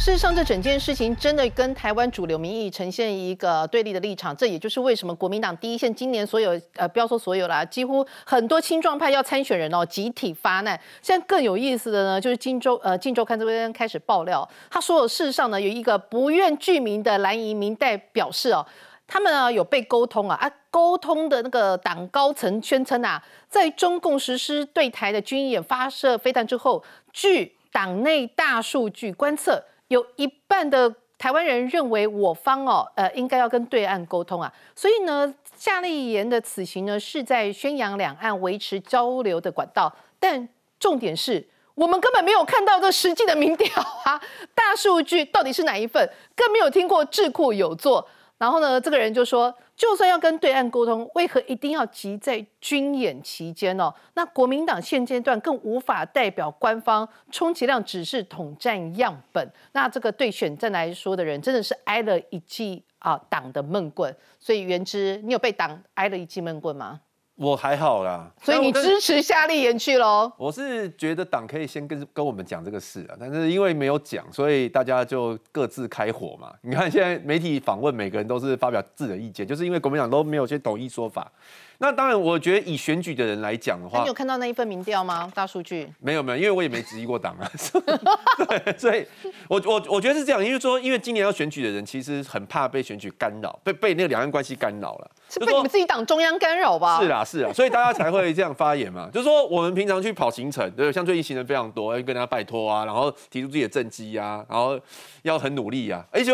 [0.07, 10.79] 事实上，这整件事情真的跟台湾主流民意呈现一个对立的立场，这也就是为什么国民党第一线今年所有呃，不要说所有啦，几乎很多青壮派要参选人哦，集体发难。
[11.01, 18.65] 现在更有意思的呢，就是荆州呃，荆州看这边开始爆料，他说事实上呢，有一个不愿具名的蓝营民代表示哦，
[19.07, 29.61] 他们啊有被沟通啊啊，沟通的那个党高层宣称啊，在中共实施对台的军演发射飞弹之后，据党内大数据观测。
[29.87, 40.47] 有一半的台湾人认为我方哦，呃，应该要跟对岸沟通啊，所以呢，夏立言的此行呢是在宣扬两岸维持交流的管道，但
[40.79, 43.67] 重点是我们根本没有看到这实际的民调
[44.03, 44.21] 啊，
[44.53, 48.07] 大数据到底是哪一份，更没有听过智库有做。
[48.37, 53.91] 然后呢，这个人就说，就算要跟对岸沟通，为何一定要急在军演期间呢？
[54.13, 59.51] 那国民党现阶段更无法代表官方，充其量只是统战样本。
[59.71, 64.15] 那这个对选战来说的人，真的是挨了一记啊党的闷棍。
[64.39, 67.01] 所以原之，你有被党挨了一记闷棍吗？
[67.37, 70.31] 我还好啦，所以你支持夏立言去喽？
[70.37, 76.51] 我是觉得党可以先跟跟我们讲这个事啊，但是因为没有讲，所以大家就各自开火嘛。
[76.63, 81.31] 你看现在媒体访问，每个人都是发表自己的意见，就是因为国民党都没有去统一说法。
[81.79, 85.31] 那当然，我觉得以选举的人来讲的话，你有看到那一份民调吗？
[85.35, 87.45] 大数据没有没有，因为我也没质疑过党啊。
[88.47, 89.05] 对，所以
[89.47, 96.99] 我我我觉得是这样，因为说，因为今年要选举的人其实很怕被选举干扰，被被那个两岸关系干扰了，是被你们自己党中央干扰吧？
[96.99, 99.07] 是啦是啦，所以大家才会这样发言嘛。
[99.13, 104.79] 就是说，我们平常去跑行程，对，像最近行程非常多，要跟大家拜托啊，然后提出自己的政绩啊，然后
[105.21, 106.31] 要很努力啊，而且。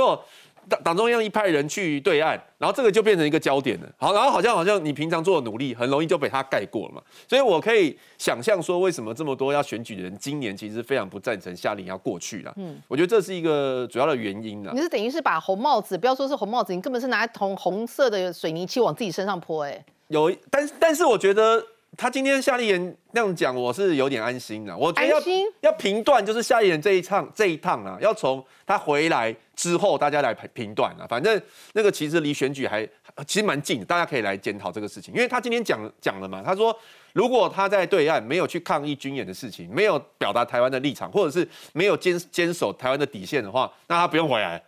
[0.69, 3.87] 党党中央一派人去对岸，然后这个就变成一个焦点了。
[3.97, 7.01] 好，然后好像好像你平常做的努力，很容易就被他盖过了嘛。
[7.27, 12.53] 所以我可以想象说，为什么这么多要选举的人，今年其实非常不赞成夏令要过去了。
[12.57, 14.71] 嗯，我觉得这是一个主要的原因啊。
[14.73, 19.85] 你是等于是把红帽子，不要说是红帽子，你根本是拿同红色的水泥漆往自己身上泼，哎。
[20.07, 21.65] 有，但但是我觉得。
[21.95, 24.75] 他今天夏立言那样讲，我是有点安心的。
[24.75, 25.19] 我觉得要
[25.61, 31.05] 要评断，就是夏立言这一趟这一趟啊，要从他回来之后，大家来评断啊。
[31.07, 31.41] 反正
[31.73, 32.87] 那个其实离选举还
[33.27, 35.13] 其实蛮近，大家可以来检讨这个事情。
[35.13, 36.75] 因为他今天讲讲了嘛，他说
[37.13, 44.61] 如果他在对岸没有去抗议军演的事情，没有表达台湾的立场，或者是没有坚坚守台湾的底线的话，那他不用回来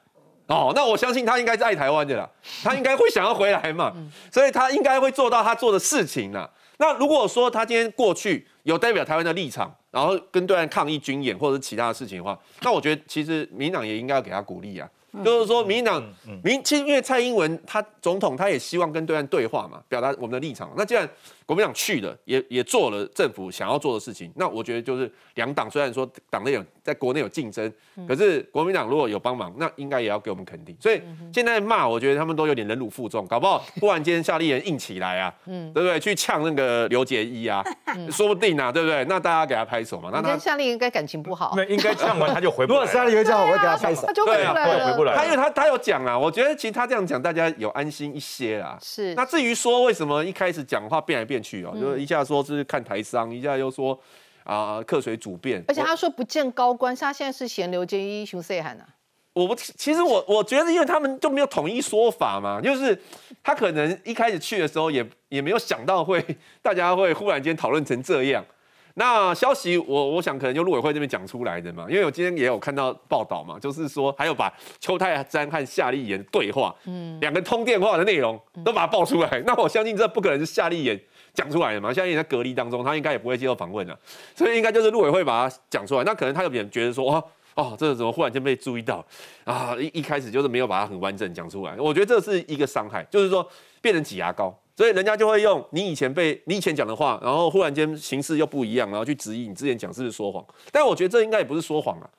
[0.48, 0.72] 哦。
[0.76, 2.30] 那我相信他应该是爱台湾的啦，
[2.64, 3.94] 他应该会想要回来嘛，
[4.32, 6.50] 所以他应该会做到他做的事情啦。
[6.78, 14.90] 那如果说他今天过去有代表台湾的立场，然后跟对岸抗议军演或者其他的事情的话，那我觉得其实民党也应该要给他鼓励啊。
[15.24, 16.04] 就是说，民进党
[16.44, 20.72] 民其实因为蔡英文他总统他也希望跟对岸对话嘛，表达我们的立场。
[20.78, 21.08] 那既然
[21.46, 27.72] 国民党去了，也也做了政府想要做的事情，那我觉得就是两党虽然说党内有在国内有竞争，
[28.08, 30.76] 可是国民党如果有帮忙，那应该也要给我们肯定。
[30.80, 31.02] 所以
[31.34, 36.00] 现在骂，我觉得他们都有点忍辱负重，搞不好 突然间夏立言硬起来啊，对不对？
[36.00, 37.64] 去呛那个刘杰一啊，
[38.12, 39.06] 说不定啊，对不对？
[39.06, 40.10] 那大家给他拍手嘛。
[40.12, 42.80] 那他夏立言应该感情不好，那应该呛完他就回不来。
[42.80, 44.96] 如果夏立言这样，我会给他拍手，他就回不来了。
[45.14, 48.78] 他因为他他有讲啊，我觉得其实他这样讲，大家有安心一些啦。
[48.82, 49.14] 是。
[49.16, 54.00] 那至于说为什么一开始讲话变来变去哦，就是一下说是看台商，一下又说
[54.44, 58.88] 啊客随主便，而且他说不见高官，他现在是嫌刘杰一熊塞喊啊？
[59.34, 62.98] 我不，其实我我觉得，因为他们就没有统一说法嘛，就是
[63.44, 66.26] 他可能一开始去的时候也也没有想到会
[66.62, 68.46] 大家会忽然间讨论成这样。
[68.98, 79.40] 那消息我我想可能就陆委会这边讲出来的嘛，因为我今天也有看到报道嘛，就是说还有把邱泰詹和夏立言对话，嗯，两个通电话的内容都把它爆出来。
[79.46, 80.98] 那我相信这不可能是夏立言
[81.34, 83.98] 讲出来的嘛，夏立言在隔离当中，他应该也不会接受访问啊，
[84.34, 86.04] 所以应该就是陆委会把它讲出来。
[86.06, 87.24] 那可能他有点觉得说，哦
[87.56, 89.06] 哦，这个怎么忽然间被注意到
[89.44, 89.76] 啊？
[89.78, 93.46] 一一开始就是没有把它很完整讲出来，我觉得这是一个伤害，就是说
[93.82, 94.58] 变成挤牙膏。
[94.76, 100.44] 所以人家就会用你以前被你以前讲的话，然后忽然间形式又不一样，然后去质疑你之前讲是不是说谎。
[100.72, 102.10] 但我觉得这应该也不是说谎啊，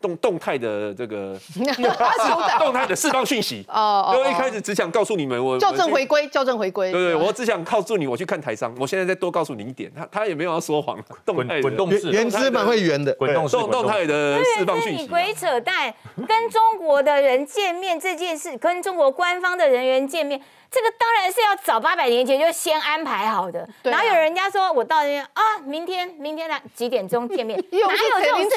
[0.00, 1.38] 动动态的这个
[2.58, 4.12] 动态的释放讯息哦。
[4.16, 6.90] 因为一开始只想告诉你们，我校正回归，校正回归。
[6.90, 8.74] 对对，我只想告诉你，我去看台商。
[8.80, 15.02] 我现在再多告诉你一点，他他也没有要说谎，动态滚动式，原资本会圆的，滚动式，动态的释放讯息。
[15.02, 15.94] 你鬼扯淡，
[16.26, 20.40] 跟中国的人见面这件事，跟中国官方的人员见面。
[20.70, 27.58] 这个当然是要早八百年前就先安排好的，然后有人家说我到那边啊，明天明天来几点钟见面？
[27.70, 28.56] 哪有这种事？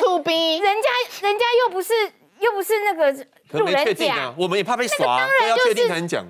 [0.63, 0.89] 人家
[1.27, 1.93] 人家又不是
[2.39, 3.11] 又不是那个
[3.59, 6.25] 路人甲，我们也怕被耍，当然确定才能讲。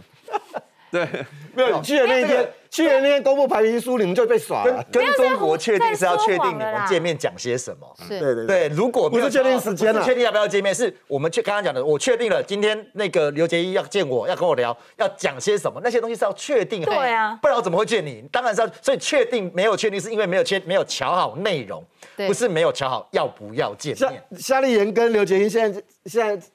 [0.94, 1.26] 对，
[1.56, 2.48] 没有去的那一天。
[2.70, 4.84] 去年那天公布排名书，你们就被耍了。
[4.92, 7.96] 跟中国确定是要确定你们见面讲些什么。
[8.08, 16.84] 对对对，如果不是确定时间了，确定要不要见面，是我们去刚刚讲的，我确定了今天那个刘杰一要见我，要跟我聊，要讲些什么，那些东西是要确定。
[16.84, 18.24] 对啊，不然我怎么会见你？
[18.32, 21.84] 当然是要，所以确定没有确定，是因为没有确没有瞧好内容，
[22.28, 24.24] 不是没有瞧好要不要见面。
[24.40, 26.48] 夏立言跟刘杰一现在现在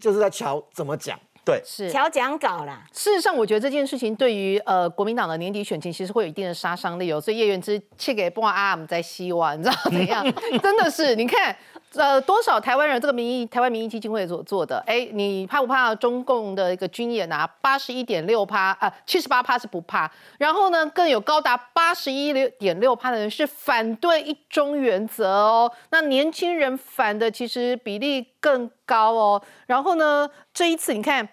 [0.00, 1.16] 就是在瞧怎么讲。
[1.50, 2.84] 对，是调讲稿啦。
[2.92, 7.20] 事实上，我觉得这件事情对于呃国民党的年底选情，其实会有一定的杀伤力哦。
[7.20, 10.24] 所以叶元之切给不阿姆在希望，你知道怎样？
[10.62, 11.56] 真的是，你看，
[11.94, 17.46] 呃，多少台湾人这个民意台湾民意基金会所做的，哎，你怕不怕中共的一个军演啊？
[17.60, 20.10] 八十一点六趴啊，七十八趴是不怕。
[20.38, 25.72] 然后呢，更有高达八十一六点六趴的人是反对一中原则哦。
[25.90, 29.42] 那年轻人反的其实比例更高哦。
[29.66, 31.28] 然后呢，这一次你看。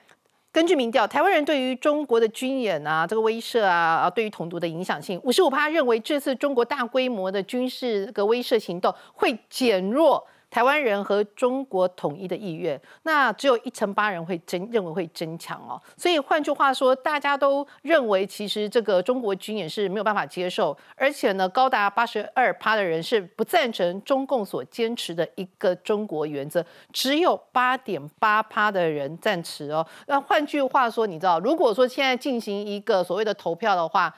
[0.57, 10.25] 根据民调，台湾人对于中国的军演啊，这个威慑啊，啊对于统独的影响性，五十五趴认为这次中国大规模的军事个威慑行动会减弱。
[10.49, 15.81] 台湾人和中国统一的意愿，那只有一成八人会增认为会增强哦。
[15.97, 29.85] 所以换句话说，大家都认为其实这个中国军演是没有办法接受，而且呢，高达八十二趴的人是不赞成中共所坚持的一个中国原则，只有八点八趴的人赞持哦。
[30.07, 34.15] 那换句话说，你知道，如果说现在进行一个所谓的投票的话，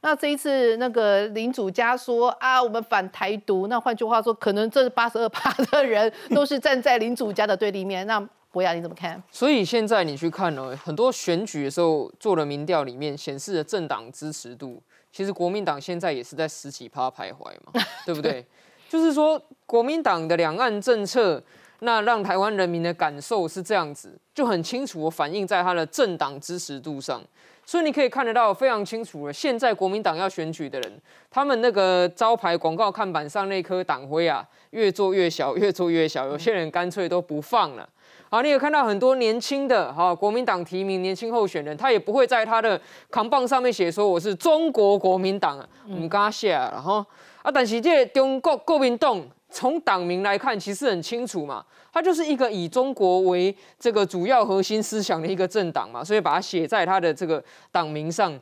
[0.00, 3.66] 那这一次那个林主家说啊，我们反台独。
[3.66, 8.06] 那换句话说，可能这八十二趴的人都是站在林主家的对立面。
[8.06, 8.20] 那
[8.52, 9.20] 博雅你怎么看？
[9.30, 14.80] 所以现在你去看呢，很多选举的时候做的民调里面显示的政党支持度，
[15.12, 18.46] 其实国民党现在也是在十几趴徘徊嘛，对不对？
[18.88, 21.42] 就是说国民党的两岸政策，
[21.80, 27.20] 那让台湾人民的感受是这样子，就很清楚反映在他的政党支持度上。
[27.68, 29.32] 所以你可以看得到非常清楚了。
[29.32, 30.90] 现在国民党要选举的人，
[31.30, 36.26] 他们那个招牌广告看板上那颗党徽啊，越做越小， 越做越小。
[36.26, 37.86] 有些人干脆都不放了。
[38.30, 47.06] 好，你有看到很多年轻的哈国民党提名年轻候选人，他也不会在他的扛棒上面写说我是中国国民党啊，唔敢写了哈。
[47.42, 51.62] 啊，但是这中国国民党从党名来看，其实很清楚嘛。
[51.98, 58.32] 它就是一个以中国为这个主要核心思想的一个政党嘛，所以把它写在他的这个党名上。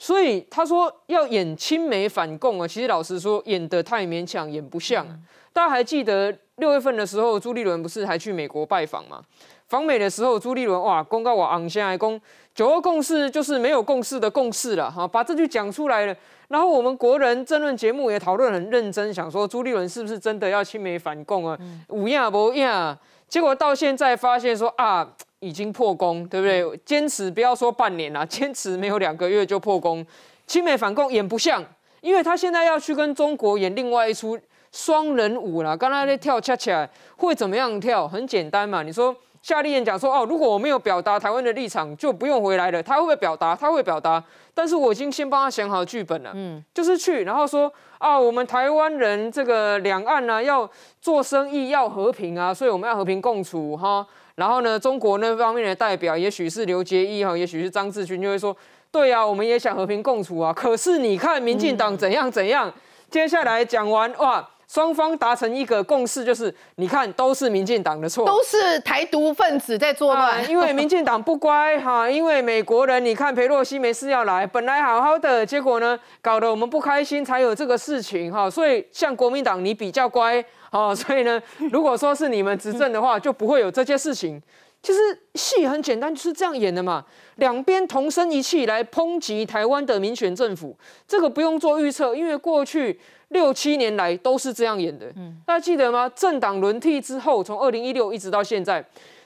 [0.00, 5.06] 所以他说要演亲美反共啊，其实老实说演得太勉强，演不像。
[5.52, 9.22] 大家还记得六月份的时候，朱立伦不是还去美国拜访嘛？
[9.68, 12.20] 访美的时候，朱立伦哇公告我昂先来公
[12.52, 16.16] 九二共识就是没有共识的共识了哈，把这句讲出来了。
[16.54, 21.58] 然后我们国人争论节目也讨论很认真，想说朱立伦是不是真的要亲美反共啊？
[21.88, 25.04] 五亚不亚，结果到现在发现说啊，
[25.40, 26.80] 已经破功，对不对？
[26.86, 30.06] 坚持不要说半年了， 坚持没有两个月就破功，
[30.46, 31.60] 亲美反共演不像，
[32.00, 34.38] 因为他现在要去跟中国演另外一出
[34.70, 35.76] 双人舞了。
[35.76, 38.06] 刚才那跳恰恰会怎么样跳？
[38.06, 39.12] 很简单嘛，你说。
[39.44, 42.82] 夏立言讲说：“哦，如果我没有表达台湾的立场，就不用回来了。
[42.82, 43.54] 他会不会表达？
[43.54, 44.24] 他会表达。
[44.54, 50.66] 但是我已经先帮他想好剧本了，嗯，就是去，然后说啊，我们台湾人这个两岸呢要
[50.98, 54.06] 做生意要和平啊，所以我们要和平共处哈。
[54.36, 58.56] 然后呢，中国那方面的代表，也许是刘杰一哈，也许是张志军，就会说，
[58.90, 60.54] 对呀，我们也想和平共处啊。
[60.54, 62.72] 可是你看民进党怎样怎样。
[63.10, 81.40] 接下来讲完哇，双方达成一个共识，就是你看都是民进党的错，都是台独分子在作乱，因为民进党不乖哈， 因为美国人你看裴洛西没事要来，本来好好的，结果呢搞得我们不开心，才有这个事情哈，所以像国民党你比较乖哦， 所以呢
[81.70, 84.42] 如果说是你们执政的话，就不会有这些事情。
[84.82, 84.98] 其实
[85.34, 87.02] 戏很简单，就是这样演的嘛。
[87.36, 90.76] 两边同声一气来抨击台湾的民选政府，
[91.08, 93.00] 这个不用做预测，因为过去
[93.34, 95.12] 六七年来都是这样演的。
[95.16, 96.10] 嗯大家记得吗？
[96.14, 98.82] 政党轮替之后，从二零一六一直到现在，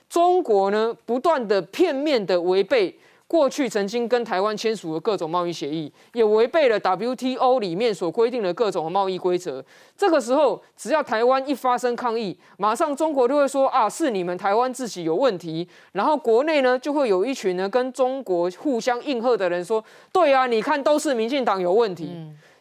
[0.09, 2.93] 中国呢不断的片面的违背。
[3.29, 9.63] 过去曾经跟台湾签署的各种贸易协议，也违背了 WTO 里面所规定的各种贸易规则。
[9.95, 15.67] 这个时候，只要台湾一发生抗议，马上中国就会说啊，是你们台湾自己有问题。
[15.91, 22.09] 然后国内呢，就会有一群呢跟中国互相应和的人说，对啊，你看都是民进党有问题。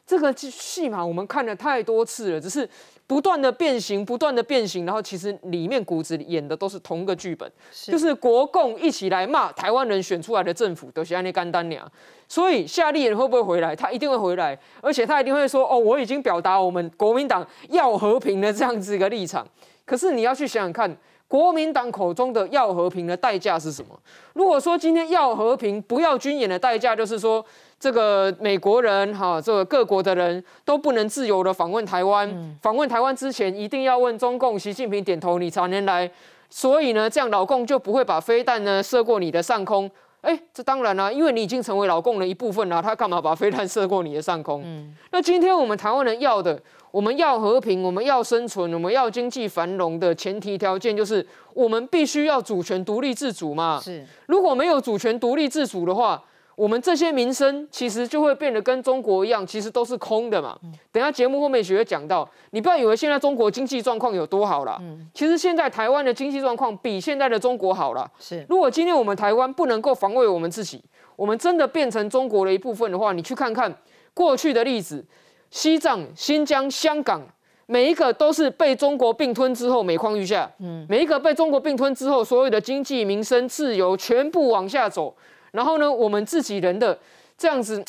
[0.09, 2.69] 这个戏码我们看了太多次了，只是。
[3.09, 7.51] 不断的变形，不断的变形，然后其实里面骨子里演的都是同一个剧本，
[7.87, 11.91] 就是国共一起来骂台湾人选出来的政府都是安尼干丹娘。
[12.29, 13.75] 所以夏立言会不会回来？
[13.75, 19.49] 他一定会回来，而且他一定会说：“哦，我已经表达我们国民党要和平的这样子一个立场。”
[19.87, 20.95] 可是你要去想想看，
[21.27, 23.99] 国民党口中的要和平的代价是什么？
[24.35, 27.43] 如果说今天要和平，不要军演的代价就是说。
[27.81, 32.57] 这个美国人哈，这个各国的人都不能自由的访问台湾。
[32.61, 36.11] 访问台湾之前，一定要问中共习近平点头，你才能来。
[36.51, 39.89] 所以呢，这样老共就不会把飞弹呢射过你的上空。
[40.23, 44.65] 哎，这当然啦，因为你已经成为老共的一部分了，他干嘛把飞弹射过你的上空？
[45.13, 46.61] 那今天我们台湾人要的，
[46.91, 51.25] 我们要和平，我们要生存，我们要经济繁荣的前提条件，就是
[51.55, 53.79] 我们必须要主权独立自主嘛。
[53.81, 56.21] 是，如果没有主权独立自主的话。
[56.59, 60.59] 我们这些民生其实就会变得跟中国一样，其实都是空的嘛。
[60.91, 64.77] 等下节目后面也会讲到，你不要以为现在中国经济状况有多好了，
[65.15, 68.11] 其实现在台湾的经济状况比现在的中国好了。
[68.19, 70.83] 是，如果今天我们台湾不能够防卫我们自己，
[71.15, 73.73] 我们真的变成中国的一部分的话，你去看看
[74.13, 75.05] 过去的例子，
[75.53, 77.25] 西藏、新疆、香港，
[77.67, 80.51] 每一个都是被中国并吞之后每况愈下。
[80.59, 85.15] 嗯，每一个被中国并吞之后，所有的经济、民生、自由全部往下走。
[85.53, 86.99] 然后呢，我们自己人的
[87.37, 87.85] 这样子，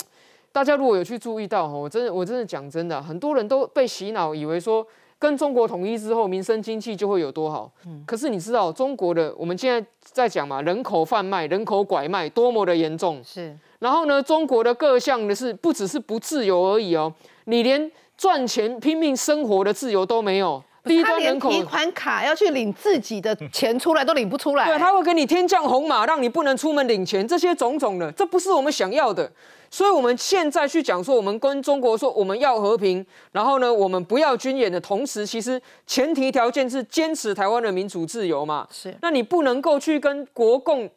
[0.51, 4.85] 大家如果有去注意到哈，我真的我真的讲真的，很多人都被洗脑，以为说
[5.17, 7.71] 跟中国统一之后，民生经济就会有多好。
[7.85, 8.03] 嗯。
[8.07, 13.21] 可是你知道中国的，我们现在在讲嘛，人口贩卖、人口拐卖多么的严重。
[13.23, 13.55] 是。
[13.79, 17.13] 然后呢，中国的各项的是不只是不自由而已哦，
[17.45, 20.61] 你连赚钱拼命生活的自由都没有。
[20.83, 29.31] 他连提款卡要去领自己的钱出来都领不出来，对，他会给你天降红马，让你不能出门领钱，这些种种的，这不是我们想要的。
[29.71, 38.67] 所以我们现在去讲说，我们跟中国说我们要和平，然后呢，我们不要军演的同时，其实前提条件是坚持台湾的民主自由嘛。
[38.71, 40.89] 是，那你不能够去跟国共。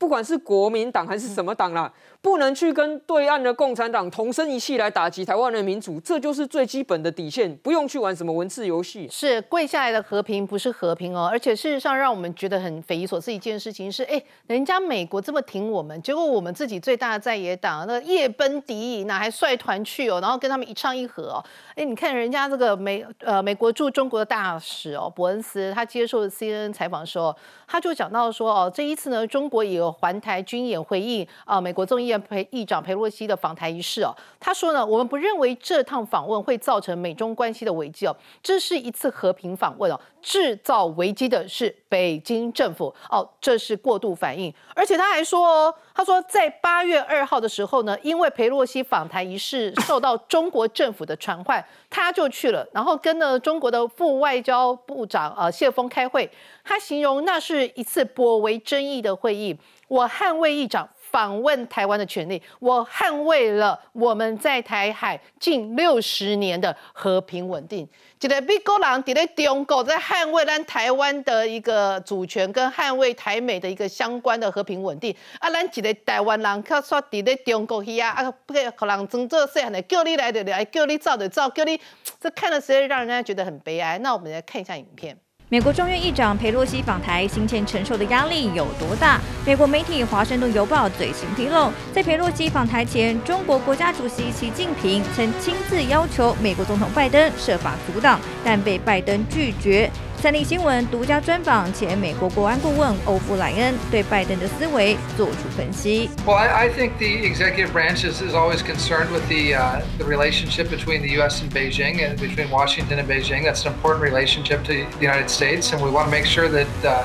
[0.00, 9.06] 不管是国民党还是什么党啦，不能去跟对岸的共产党同声一气来打击台湾的民主，这就是最基本的底线，不用去玩什么文字游戏。
[9.10, 21.44] 是跪下来的和平不是和平哦，而且事实上让我们觉得很匪夷所思一件事情是，哎，人家美国这么挺我们，结果我们自己最大的在野党那夜奔敌营，那还率团去哦，然后跟他们一唱一和哦，
[21.76, 27.34] 哎，你看人家这个美呃美国驻中国的大使哦伯恩斯，他接受 CNN 采访的时候，
[27.66, 29.88] 他就讲到说哦，这一次呢，中国也有。
[30.00, 56.30] 环台军演回应啊，美国众议院裴议长佩洛西的访台仪式哦，他说呢，我们不认为这趟访问会造成美中关系的危机哦，这是一次和平访问哦，制造危机的是北京政府哦，这是过度反应，而且他还说哦，他说在八月二号的时候呢，因为佩洛西访台仪式受到中国政府的传唤，他就去了，然后跟了中国的副外交部长呃谢峰开会，
[56.64, 59.56] 他形容那是一次颇为争议的会议。
[59.88, 67.88] 我捍卫议长访问台湾的权利，我捍卫了我们在台海近六十年的和平稳定。
[68.20, 75.14] 一个美国人在中国在捍卫咱台湾的一个主权，跟捍卫台美的一个相关的和平稳定。
[75.38, 81.80] 啊，咱一个台湾人，却说在中国去啊，啊，不可能装作细汉的，叫你来就来，叫你走就走，叫你，
[82.20, 83.98] 这看了实在让人家觉得很悲哀。
[83.98, 85.16] 那我们来看一下影片。
[85.50, 89.18] 美国众院议长佩洛西访台，行前承受的压力有多大？
[89.46, 99.90] 美国媒体《华盛顿邮报》最新披露，在佩洛西访台前，中国国家主席习近平曾亲自要求美国总统拜登设法阻挡，但被拜登拒绝。
[100.17, 106.09] 三立新闻独家专访前美国国安顾问欧布莱恩，对拜登的思维做出分析。
[106.25, 110.69] Well, I, I think the executive branch is, is always concerned with the uh, the relationship
[110.69, 111.41] between the U.S.
[111.41, 113.43] and Beijing and between Washington and Beijing.
[113.43, 116.67] That's an important relationship to the United States, and we want to make sure that.
[116.85, 117.03] Uh,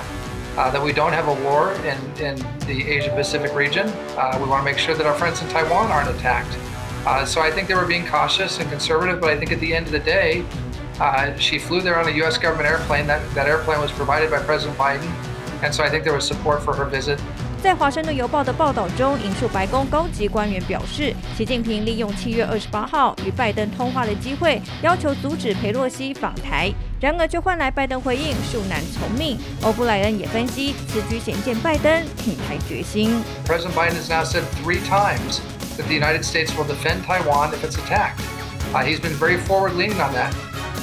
[0.56, 2.34] uh, that we don't have a war in, in
[2.66, 3.86] the Asia Pacific region.
[4.16, 6.58] Uh, we want to make sure that our friends in Taiwan aren't attacked.
[7.06, 9.72] Uh, so I think they were being cautious and conservative, but I think at the
[9.72, 10.44] end of the day,
[11.00, 12.38] uh, she flew there on a U.S.
[12.38, 13.06] government airplane.
[13.06, 15.08] That, that airplane was provided by President Biden.
[15.62, 17.18] And so I think there was support for her visit.
[17.60, 26.72] 在《华盛顿邮报》的报道中，引述白宫高级官员表示，习近平利用七月二十八号与拜登通话的机会，要求阻止佩洛西访台。
[27.00, 29.36] 然而，却换来拜登回应恕难从命。
[29.62, 33.20] 欧布莱恩也分析，此举显见拜登挺台决心。
[33.44, 35.40] President Biden has now said three times
[35.76, 38.20] that the United States will defend Taiwan if it's attacked.
[38.72, 40.32] Uh, he's been very forward-leaning on that.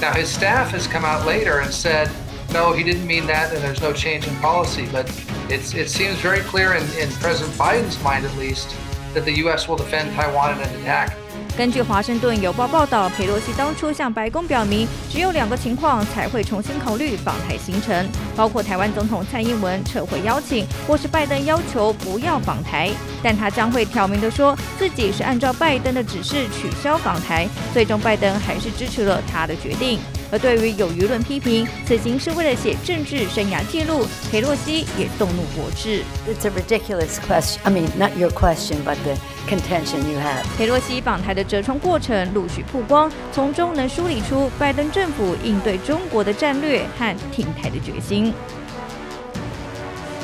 [0.01, 2.11] Now, his staff has come out later and said,
[2.53, 4.88] no, he didn't mean that, and there's no change in policy.
[4.91, 5.09] But
[5.49, 8.76] it seems very clear in, in President Biden's mind, at least,
[9.14, 9.68] that the U.S.
[9.68, 11.16] will defend Taiwan in an attack.
[11.57, 22.90] 根据《华盛顿邮报》报道，佩洛西当初向白宫表明，只有两个情况才会重新考虑访台行程，包括台湾总统蔡英文撤回邀请，或是拜登要求不要访台。
[23.22, 29.98] 但他将会挑明的说自己是按照拜登的指示取消访台，最终拜登还是支持了他的决定。
[30.33, 36.03] 而对于有舆论批评此行是为了写政治生涯记录，佩洛西也动怒驳斥。
[36.28, 37.59] It's a ridiculous question.
[37.64, 39.16] I mean, not your question, but the
[39.49, 40.45] contention you have.
[40.57, 48.33] 佩洛西访台的折冲过程陆续曝光，从中能梳理出拜登政府应对中国的战略和挺台的决心。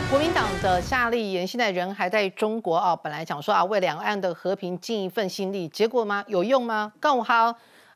[0.08, 6.22] 国民党的夏立言现在人还在中国啊，本来讲说啊为两岸的和平尽一份心力，结果吗？
[6.28, 6.92] 有用吗？
[7.00, 7.46] 刚好，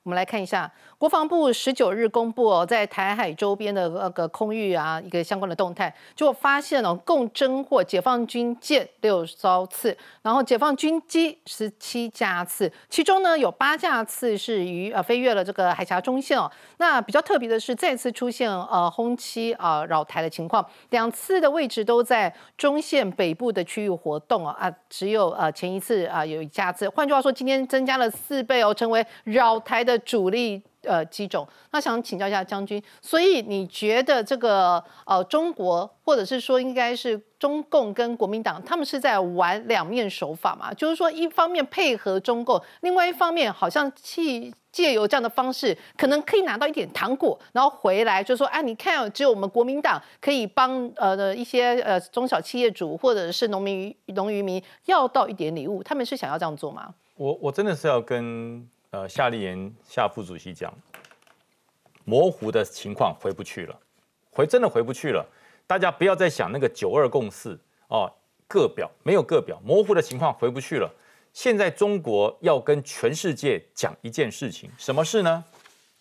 [0.02, 0.72] 我们来看一下。
[1.01, 16.53] 国防部十九日公布哦，在台海周边的那个空域啊，一个相关的动态，就发现哦，共侦获解放军舰六艘次，然后解放军机十七架次，其中呢有八架次是于呃飞越了这个海峡中线哦。
[16.76, 30.62] 那比较特别的是，再次出现呃轰七啊扰台的情况，两次的位置都在中线北部的区域活动哦啊，只有呃前一次啊有一架次，换句话说，今天增加了四倍哦，成为扰台的主力。
[30.82, 40.72] 呃，机种，那想请教一下将军，所以你觉得这个呃，中国或者是说应该是中共跟国民党，他们是在玩两面手法嘛？
[40.72, 56.94] 就是说，一方面配合中共，另外一方面好像去借由这样的方式，可能可以拿到一点糖果，然后回来就说，哎，你看，只有我们国民党可以帮呃的一些呃中小企业主或者是农民农渔民要到一点礼物，他们是想要这样做吗？
[57.16, 58.66] 我我真的是要跟。
[58.93, 60.76] 呃，夏立言夏副主席讲，
[62.05, 63.80] 模糊的情况回不去了，
[64.32, 65.24] 回真的回不去了。
[65.64, 68.12] 大家不要再想那个九二共识哦，
[68.49, 70.93] 个表没有个表，模糊的情况回不去了。
[71.32, 75.45] 现在中国要跟全世界讲一件事情，什么事呢？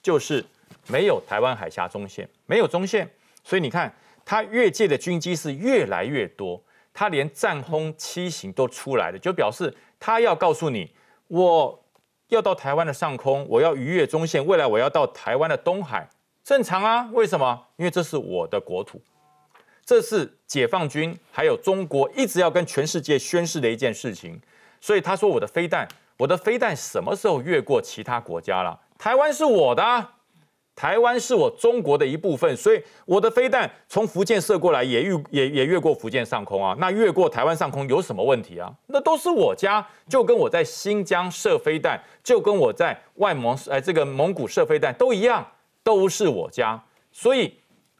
[0.01, 0.43] 就是
[0.87, 3.07] 没有台湾海峡中线，没有中线，
[3.43, 3.93] 所以你看，
[4.25, 6.59] 它越界的军机是越来越多，
[6.91, 10.91] 它连战轰七型都出来了，就表示它要告诉你
[11.27, 11.85] 我。
[12.29, 16.09] 要到台湾的上空，我要逾越中线，未来我要到台湾的东海，
[16.43, 17.09] 正常啊？
[17.11, 17.67] 为什么？
[17.75, 19.01] 因为这是我的国土，
[19.83, 24.39] 这是解放军还有中国一直要跟全世界宣示的一件事情。
[24.79, 28.79] 所以他说我的飞弹，我的飞弹什么时候越过其他国家了？
[28.97, 30.07] 台湾是我的。
[30.79, 36.73] 台湾是我中国的一部分，所以我的飞弹从福建射过来，也越也也越过福建上空啊。
[36.79, 38.73] 那越过台湾上空有什么问题啊？
[38.87, 45.45] 那都是我家，就跟我在新疆射飞弹，就跟我在外蒙哎这个蒙古射飞弹都一样，
[45.83, 46.81] 都是我家。
[47.11, 47.53] 所以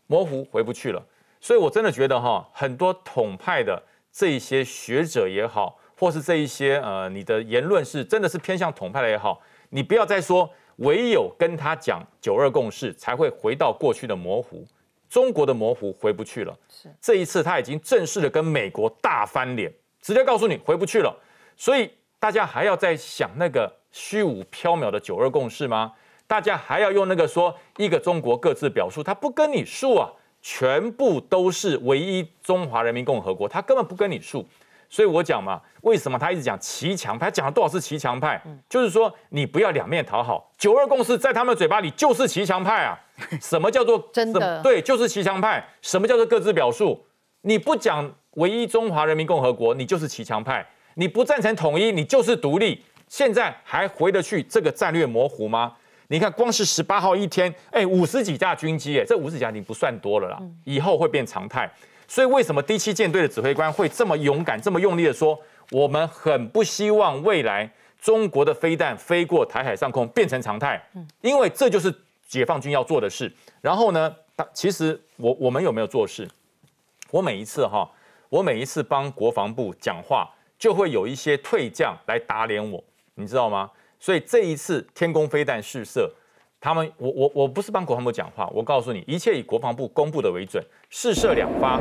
[0.08, 1.06] 模糊回不去了。
[1.42, 10.50] 所以我真的觉得哈，很多统派的这一些学者也好，或是这一些呃你的言论是真的是偏向统派的也好，你不要再说。
[10.80, 14.66] 唯有跟他讲九二共识，才会回到过去的模糊。
[15.10, 16.56] 中国的模糊回不去了。
[16.70, 21.16] 是这一次，他已经正式的跟美国大翻脸，直接告诉你回不去了。
[21.58, 25.94] 所以大家还要再想那个虚无缥缈的九二共识吗？
[26.28, 29.02] 大家还要用那个说一个中国各自表述？
[29.02, 30.08] 他不跟你数啊，
[30.42, 34.48] 全部都是唯一中华人民共和国，他根本不跟你数。
[34.90, 37.30] 所以我讲嘛，为什么他一直讲骑墙派？
[37.30, 38.42] 讲了多少次骑墙派？
[38.68, 40.52] 就是说你不要两面讨好。
[40.58, 43.00] 九二共识在他们嘴巴里就是骑墙派啊！
[43.40, 44.62] 什么叫做 真的？
[44.64, 45.64] 对，就是骑墙派。
[45.82, 47.06] 什么叫做各自表述？
[47.42, 50.62] 你不讲唯一中华人民共和国，你就是骑墙派；
[50.96, 52.84] 你不赞成统一，你就是独立。
[53.08, 55.74] 现在还回得去这个战略模糊吗？
[56.10, 61.72] 你看，光是十八号一天，哎，五十几架军机，哎，这五十架已经不算多了啦，以后会变常态。
[62.10, 65.40] 所以为什么第七舰队的指挥官会这么勇敢、这么用力的说，
[65.70, 70.84] 我们很不希望未来中国的飞弹飞过台海上空变成常态？
[71.22, 71.94] 因为这就是
[72.28, 73.32] 解放军要做的事。
[73.62, 74.16] 然后呢，
[74.56, 76.28] 其实我我们有没有做事？
[77.12, 77.88] 我每一次哈，
[78.30, 82.84] 我每一次帮国防部讲话，就会有一些退将来打脸我，
[83.14, 83.70] 你知道吗？
[84.00, 86.12] 所以这一次天宫飞弹试射，
[86.62, 90.64] 他们我我我不是帮国防部讲话，我告诉你，一切以国防部公布的为准。
[90.90, 91.80] 试射两发，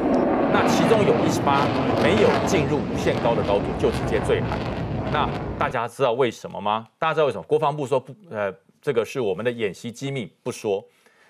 [0.52, 1.66] 那其中有一十八
[2.02, 4.56] 没有进入无限高的高度，就直接坠海。
[5.10, 6.86] 那大家知道为什么吗？
[6.98, 7.42] 大家知道为什么？
[7.44, 10.84] 国防部说不，呃，这个是我们的演习机密，不说。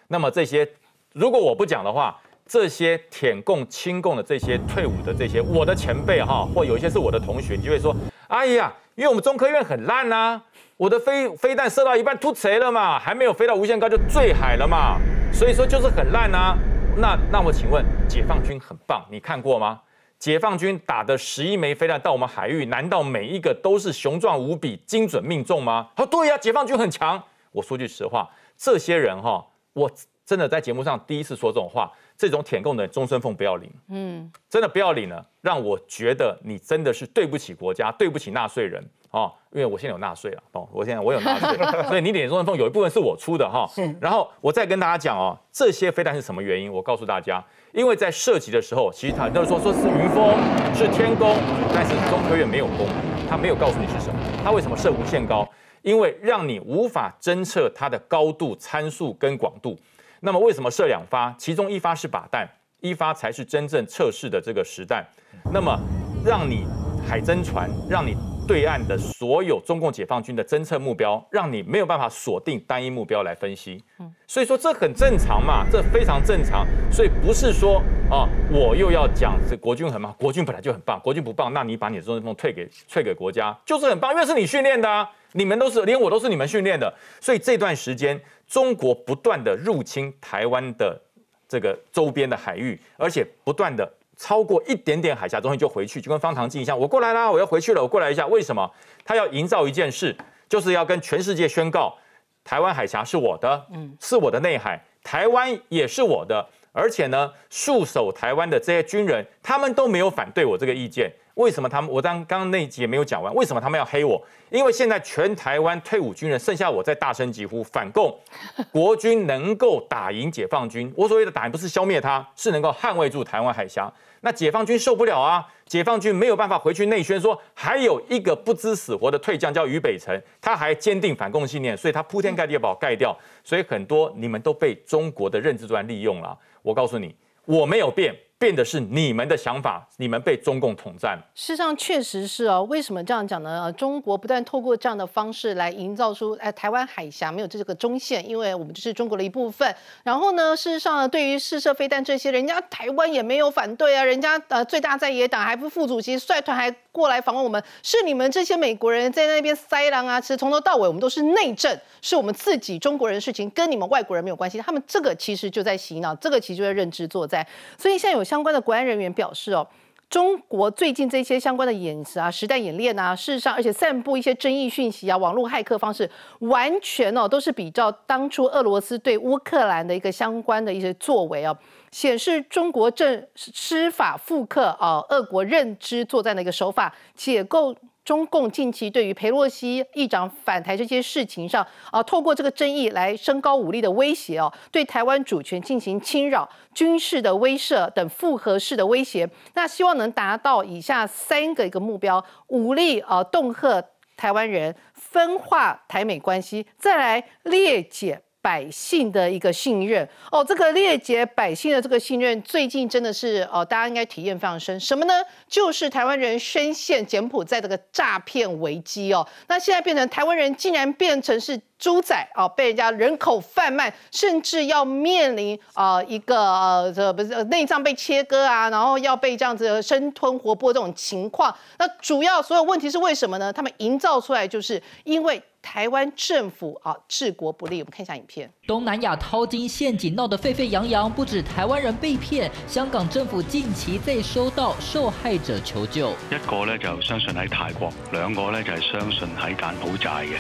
[0.09, 0.69] 那么这些，
[1.15, 7.95] 如果我不讲的话，这些舔共亲共的这些退伍的这些我的前辈哈，或有一些是我的同学，你就会说，
[8.29, 10.41] 哎呀，因为我们中科院很烂呐。
[10.79, 14.97] 我的飞飞弹射到一半突锤了嘛，还没有飞到无限高就坠海了嘛，
[15.33, 16.57] 所以说就是很烂啊。
[16.97, 19.81] 那那我请问，解放军很棒，你看过吗？
[20.21, 25.89] 解放军打的十一枚飞弹到我们海域，难道每一个都是雄壮无比、精准命中吗？
[25.97, 27.23] 他说对呀，解放军很强。
[27.51, 29.91] 我说句实话，这些人哈，我
[30.25, 38.85] 真的在节目上第一次说这种话，这种舔共的终身俸不要领，嗯，真的不要领了，让我觉得你真的是对不起国家，对不起纳税人。
[39.11, 41.57] 哦，因为我现在有纳税了，哦，我现在我有纳税，
[41.89, 43.67] 所以你领中身俸有一部分是我出的哈。
[44.01, 46.71] 然后我再跟大家讲哦，这些飞弹是什么原因？
[46.71, 47.43] 我告诉大家，
[47.73, 50.37] 因为在射击的时候，其实很多人说说是云峰，
[50.75, 51.37] 是天宫，
[51.73, 52.93] 但是中科院没有公布，
[53.31, 54.21] 他没有告诉你是什么。
[54.45, 55.49] 他为什么射无限高？
[55.81, 59.79] 因为让你无法侦测它的高度参数跟广度。
[60.21, 61.35] 那么为什么射两发？
[61.39, 62.49] 其中一发是靶弹，
[62.81, 65.07] 一发才是真正测试的这个实弹。
[65.53, 65.79] 那么
[66.25, 66.67] 让你
[67.07, 68.17] 海侦船，让你
[68.49, 73.85] 对岸的所有中共解放军的侦测目标，让你没有办法锁定单一目标来分析。
[73.99, 76.67] 嗯，所以说这很正常嘛，这非常正常。
[76.91, 86.91] 所以不是说啊，我又要讲这国军很棒，国军本来就很棒，国军不棒，那你把你的中身俸退给退给国家，就是很棒，因为是你训练的啊，你们都是连我都是你们训练的。
[87.21, 90.99] 所以这段时间，中国不断的入侵台湾的
[91.47, 93.87] 这个周边的海域，而且不断的。
[94.19, 98.27] 超过一点点海峡中心就回去，就跟方唐镜一样，我过来啦，我要回去了，我过来一下。
[98.27, 98.69] 为什么？
[99.05, 100.15] 他要营造一件事，
[100.49, 101.97] 就是要跟全世界宣告，
[102.43, 106.45] 台湾海峡是我的，嗯，是我的内海，台湾也是我的。
[106.73, 111.13] 而且呢，戍守台湾的这些军人，他们都没有反对我这个意见。
[111.35, 111.89] 为什么他们？
[111.91, 114.21] 我刚刚刚那一集也没有讲完，为什么他们要黑我？
[114.51, 118.17] 因为现在全台湾退伍军人剩下我在大声疾呼反共，
[118.73, 120.93] 国军能够打赢解放军。
[120.97, 123.93] 我所谓的打赢不是消灭他，是能够捍卫住台湾海峡。
[124.21, 125.47] 那解放军受不了啊！
[125.67, 133.17] 解放军没有办法回去内宣说，还有一个不知死活的退将叫于北辰，他还坚定反共信念，所以他铺天盖地要把我盖掉。
[133.45, 136.37] 所以很多你们都被中国的认知专利用了。
[136.63, 137.15] 我告诉你，
[137.45, 138.15] 我没有变。
[138.39, 141.19] 变的是你们的想法，你们被中共统战。
[141.35, 142.65] 事实上，确实是哦。
[142.71, 143.73] 为什么这样讲呢？
[143.73, 149.75] 中国不断透过这样的方式来营造出，哎，台湾海峡没有这个中线，因为我们就是中国的一部分。
[150.05, 160.21] 然后呢，事实上，对于试射飞弹这些，人家台湾也没有反对啊，人家呃最大在野党还不副主席率团还过来访问我们，是你们这些美国人在那边塞狼啊！
[160.21, 164.59] 其实从头到尾我们都是内政，是我们自己中国人的事情，跟你们外国人没有关系。
[164.59, 167.45] 他们这个其实就在洗脑，这个其实就在认知作战。
[167.77, 168.28] 所以现在有。
[168.29, 169.67] 相关的国安人员表示，哦，
[170.11, 176.11] 中国最近这些相关的演习啊、实弹演练啊，事实上，而且散布一些争议讯息啊、网络骇客方式，
[176.41, 181.57] 完全哦都是比照当初俄罗斯对乌克兰的一个相关的一些作为哦，
[181.91, 187.75] 显示中国正施法复刻啊俄国认知作战的一个手法，解构。
[188.09, 203.85] 中共近期对于佩洛西议长反台这些事情上，啊，透过这个争议来升高武力的威胁哦，对台湾主权进行侵扰、军事的威慑等复合式的威胁，那希望能达到以下三个一个目标：武力啊恫吓
[204.17, 208.23] 台湾人，分化台美关系，再来裂解。
[208.49, 214.81] 百姓的一个信任哦，这个裂解百姓的这个信任，最近真的是哦，大家应该体验非常深。
[214.81, 215.13] 什么呢？
[215.47, 219.29] 就是台湾人深陷柬埔寨这个诈骗危机哦。
[219.49, 231.55] 那现在变成台湾人竟然变成是猪仔哦，被人家人口贩卖，甚至要面临啊一个呃这不是内脏被切割啊，然后要被这样子生吞活剥这种情况。
[231.79, 233.53] 那主要所有问题是为什么呢？
[233.53, 235.43] 他们营造出来就是因为。
[235.71, 238.51] 台湾政府啊治国不利，我们看一下影片。
[238.67, 246.09] 东南亚淘金陷阱闹得沸沸扬扬，不止台湾人被骗，香港政府近期再收到受害者求救。
[246.31, 250.39] 一个咧就相信喺泰国，两个咧就系相信喺柬埔寨嘅。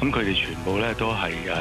[0.00, 1.54] 咁佢哋全部咧都系诶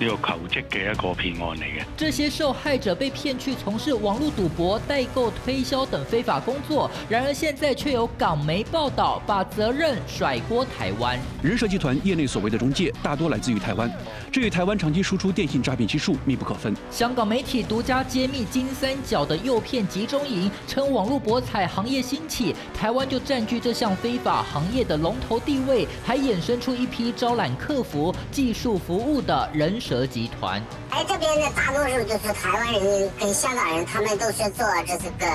[0.00, 1.82] 呢個求職嘅一個騙案嚟嘅。
[1.96, 11.18] 這些受害者被騙去從事網絡賭博、代購、推銷等非法工作，然而現在卻有港媒報道，把責任甩鍋台灣。
[11.42, 13.90] 人社集團業內所謂的中介，大多來自於台灣，
[14.32, 16.74] 這與台灣長期輸出電信詐騙技術密不可分。
[16.90, 35.26] 香港媒體獨家揭秘金三角的誘騙集中營，稱網絡博彩行業興起，台灣就佔據這項非法行業的龍頭地位，還衍生出一批招攬客服、技術服務的人蛇集团，哎，这边的大多数就是台湾人跟香港人，他们都是做这个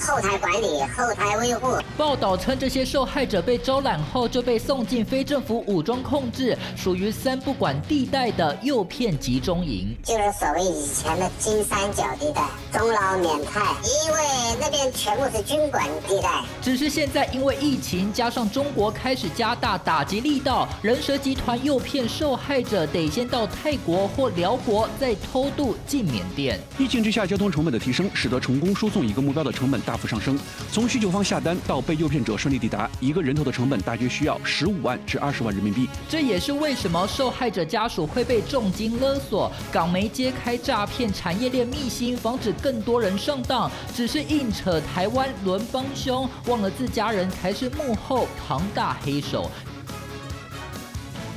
[0.00, 1.78] 後台管理、后台维护。
[1.96, 9.96] 报道称，这些受害者被招揽后就被送进非政府武装控制，属于三不管地带的诱骗集中营。
[10.02, 12.42] 就是所谓以前的金三角地带，
[12.78, 14.18] 中老缅泰，因为
[14.60, 16.42] 那边全部是军管地带。
[16.62, 26.60] 只是现在因为疫情加上中国开始加大打击力道，人蛇集团诱骗受害者得先到泰国或辽国，再偷渡进缅甸。
[26.78, 30.38] 疫情之下，交通成本的提升，使得成功输送一个目标的成本大幅上升。
[30.70, 35.88] 从需求方下单到被诱骗者顺利抵达，一个人头的成本大约需要十五万至二十万人民币。
[36.08, 39.50] 这也是为什么受害者家属会被重金勒索。
[39.72, 49.48] 港媒揭开诈骗产业链秘辛，防止更多人上当，只是硬扯台湾轮帮凶，忘了自家人才是幕后庞大黑手。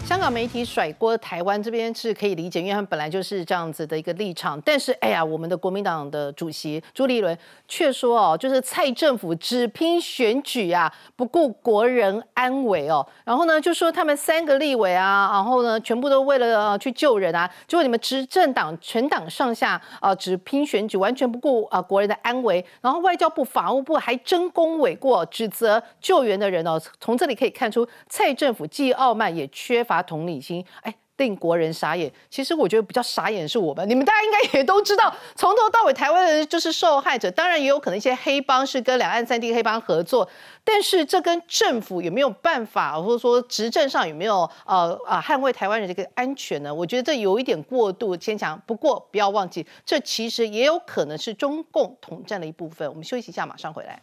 [0.09, 4.59] 香港媒体甩锅台湾这边是可以理解，因为他们本来就是这样子的一个立场。
[4.61, 7.37] 但是，哎呀，我们的国民党的主席朱立伦
[7.67, 13.07] 却说哦，就是蔡政府只拼选举啊，不顾国人安危哦。
[13.23, 17.47] 然后呢，就说他们三个立委啊，然后呢，全部都为了去救人啊。
[17.67, 22.65] 结果你们执政党全党上下啊，只拼选举，完全不顾啊国人的安危。
[22.81, 26.81] 然后外交部、法务部還爭功諉過，指责救援的人哦。
[26.99, 29.98] 从这里可以看出，蔡政府既傲慢，也缺乏。
[30.01, 32.11] 同理心，哎，令国人傻眼。
[32.29, 37.29] 其实我觉得比较傻眼是我们，你们大家应该也都知道，从头到尾台湾人就是受害者。
[37.31, 40.27] 当然也有可能一些黑帮是跟两岸三地黑帮合作，
[40.63, 46.73] 但是这跟政府有没有办法，或者说执政上有没有呃啊捍卫台湾人这个安全呢？
[46.73, 48.61] 我觉得这有一点过度牵强。
[48.65, 52.87] 不过不要忘记，这其实也有可能是中共统战的一部分。
[52.87, 54.01] 我们休息一下，马上回来。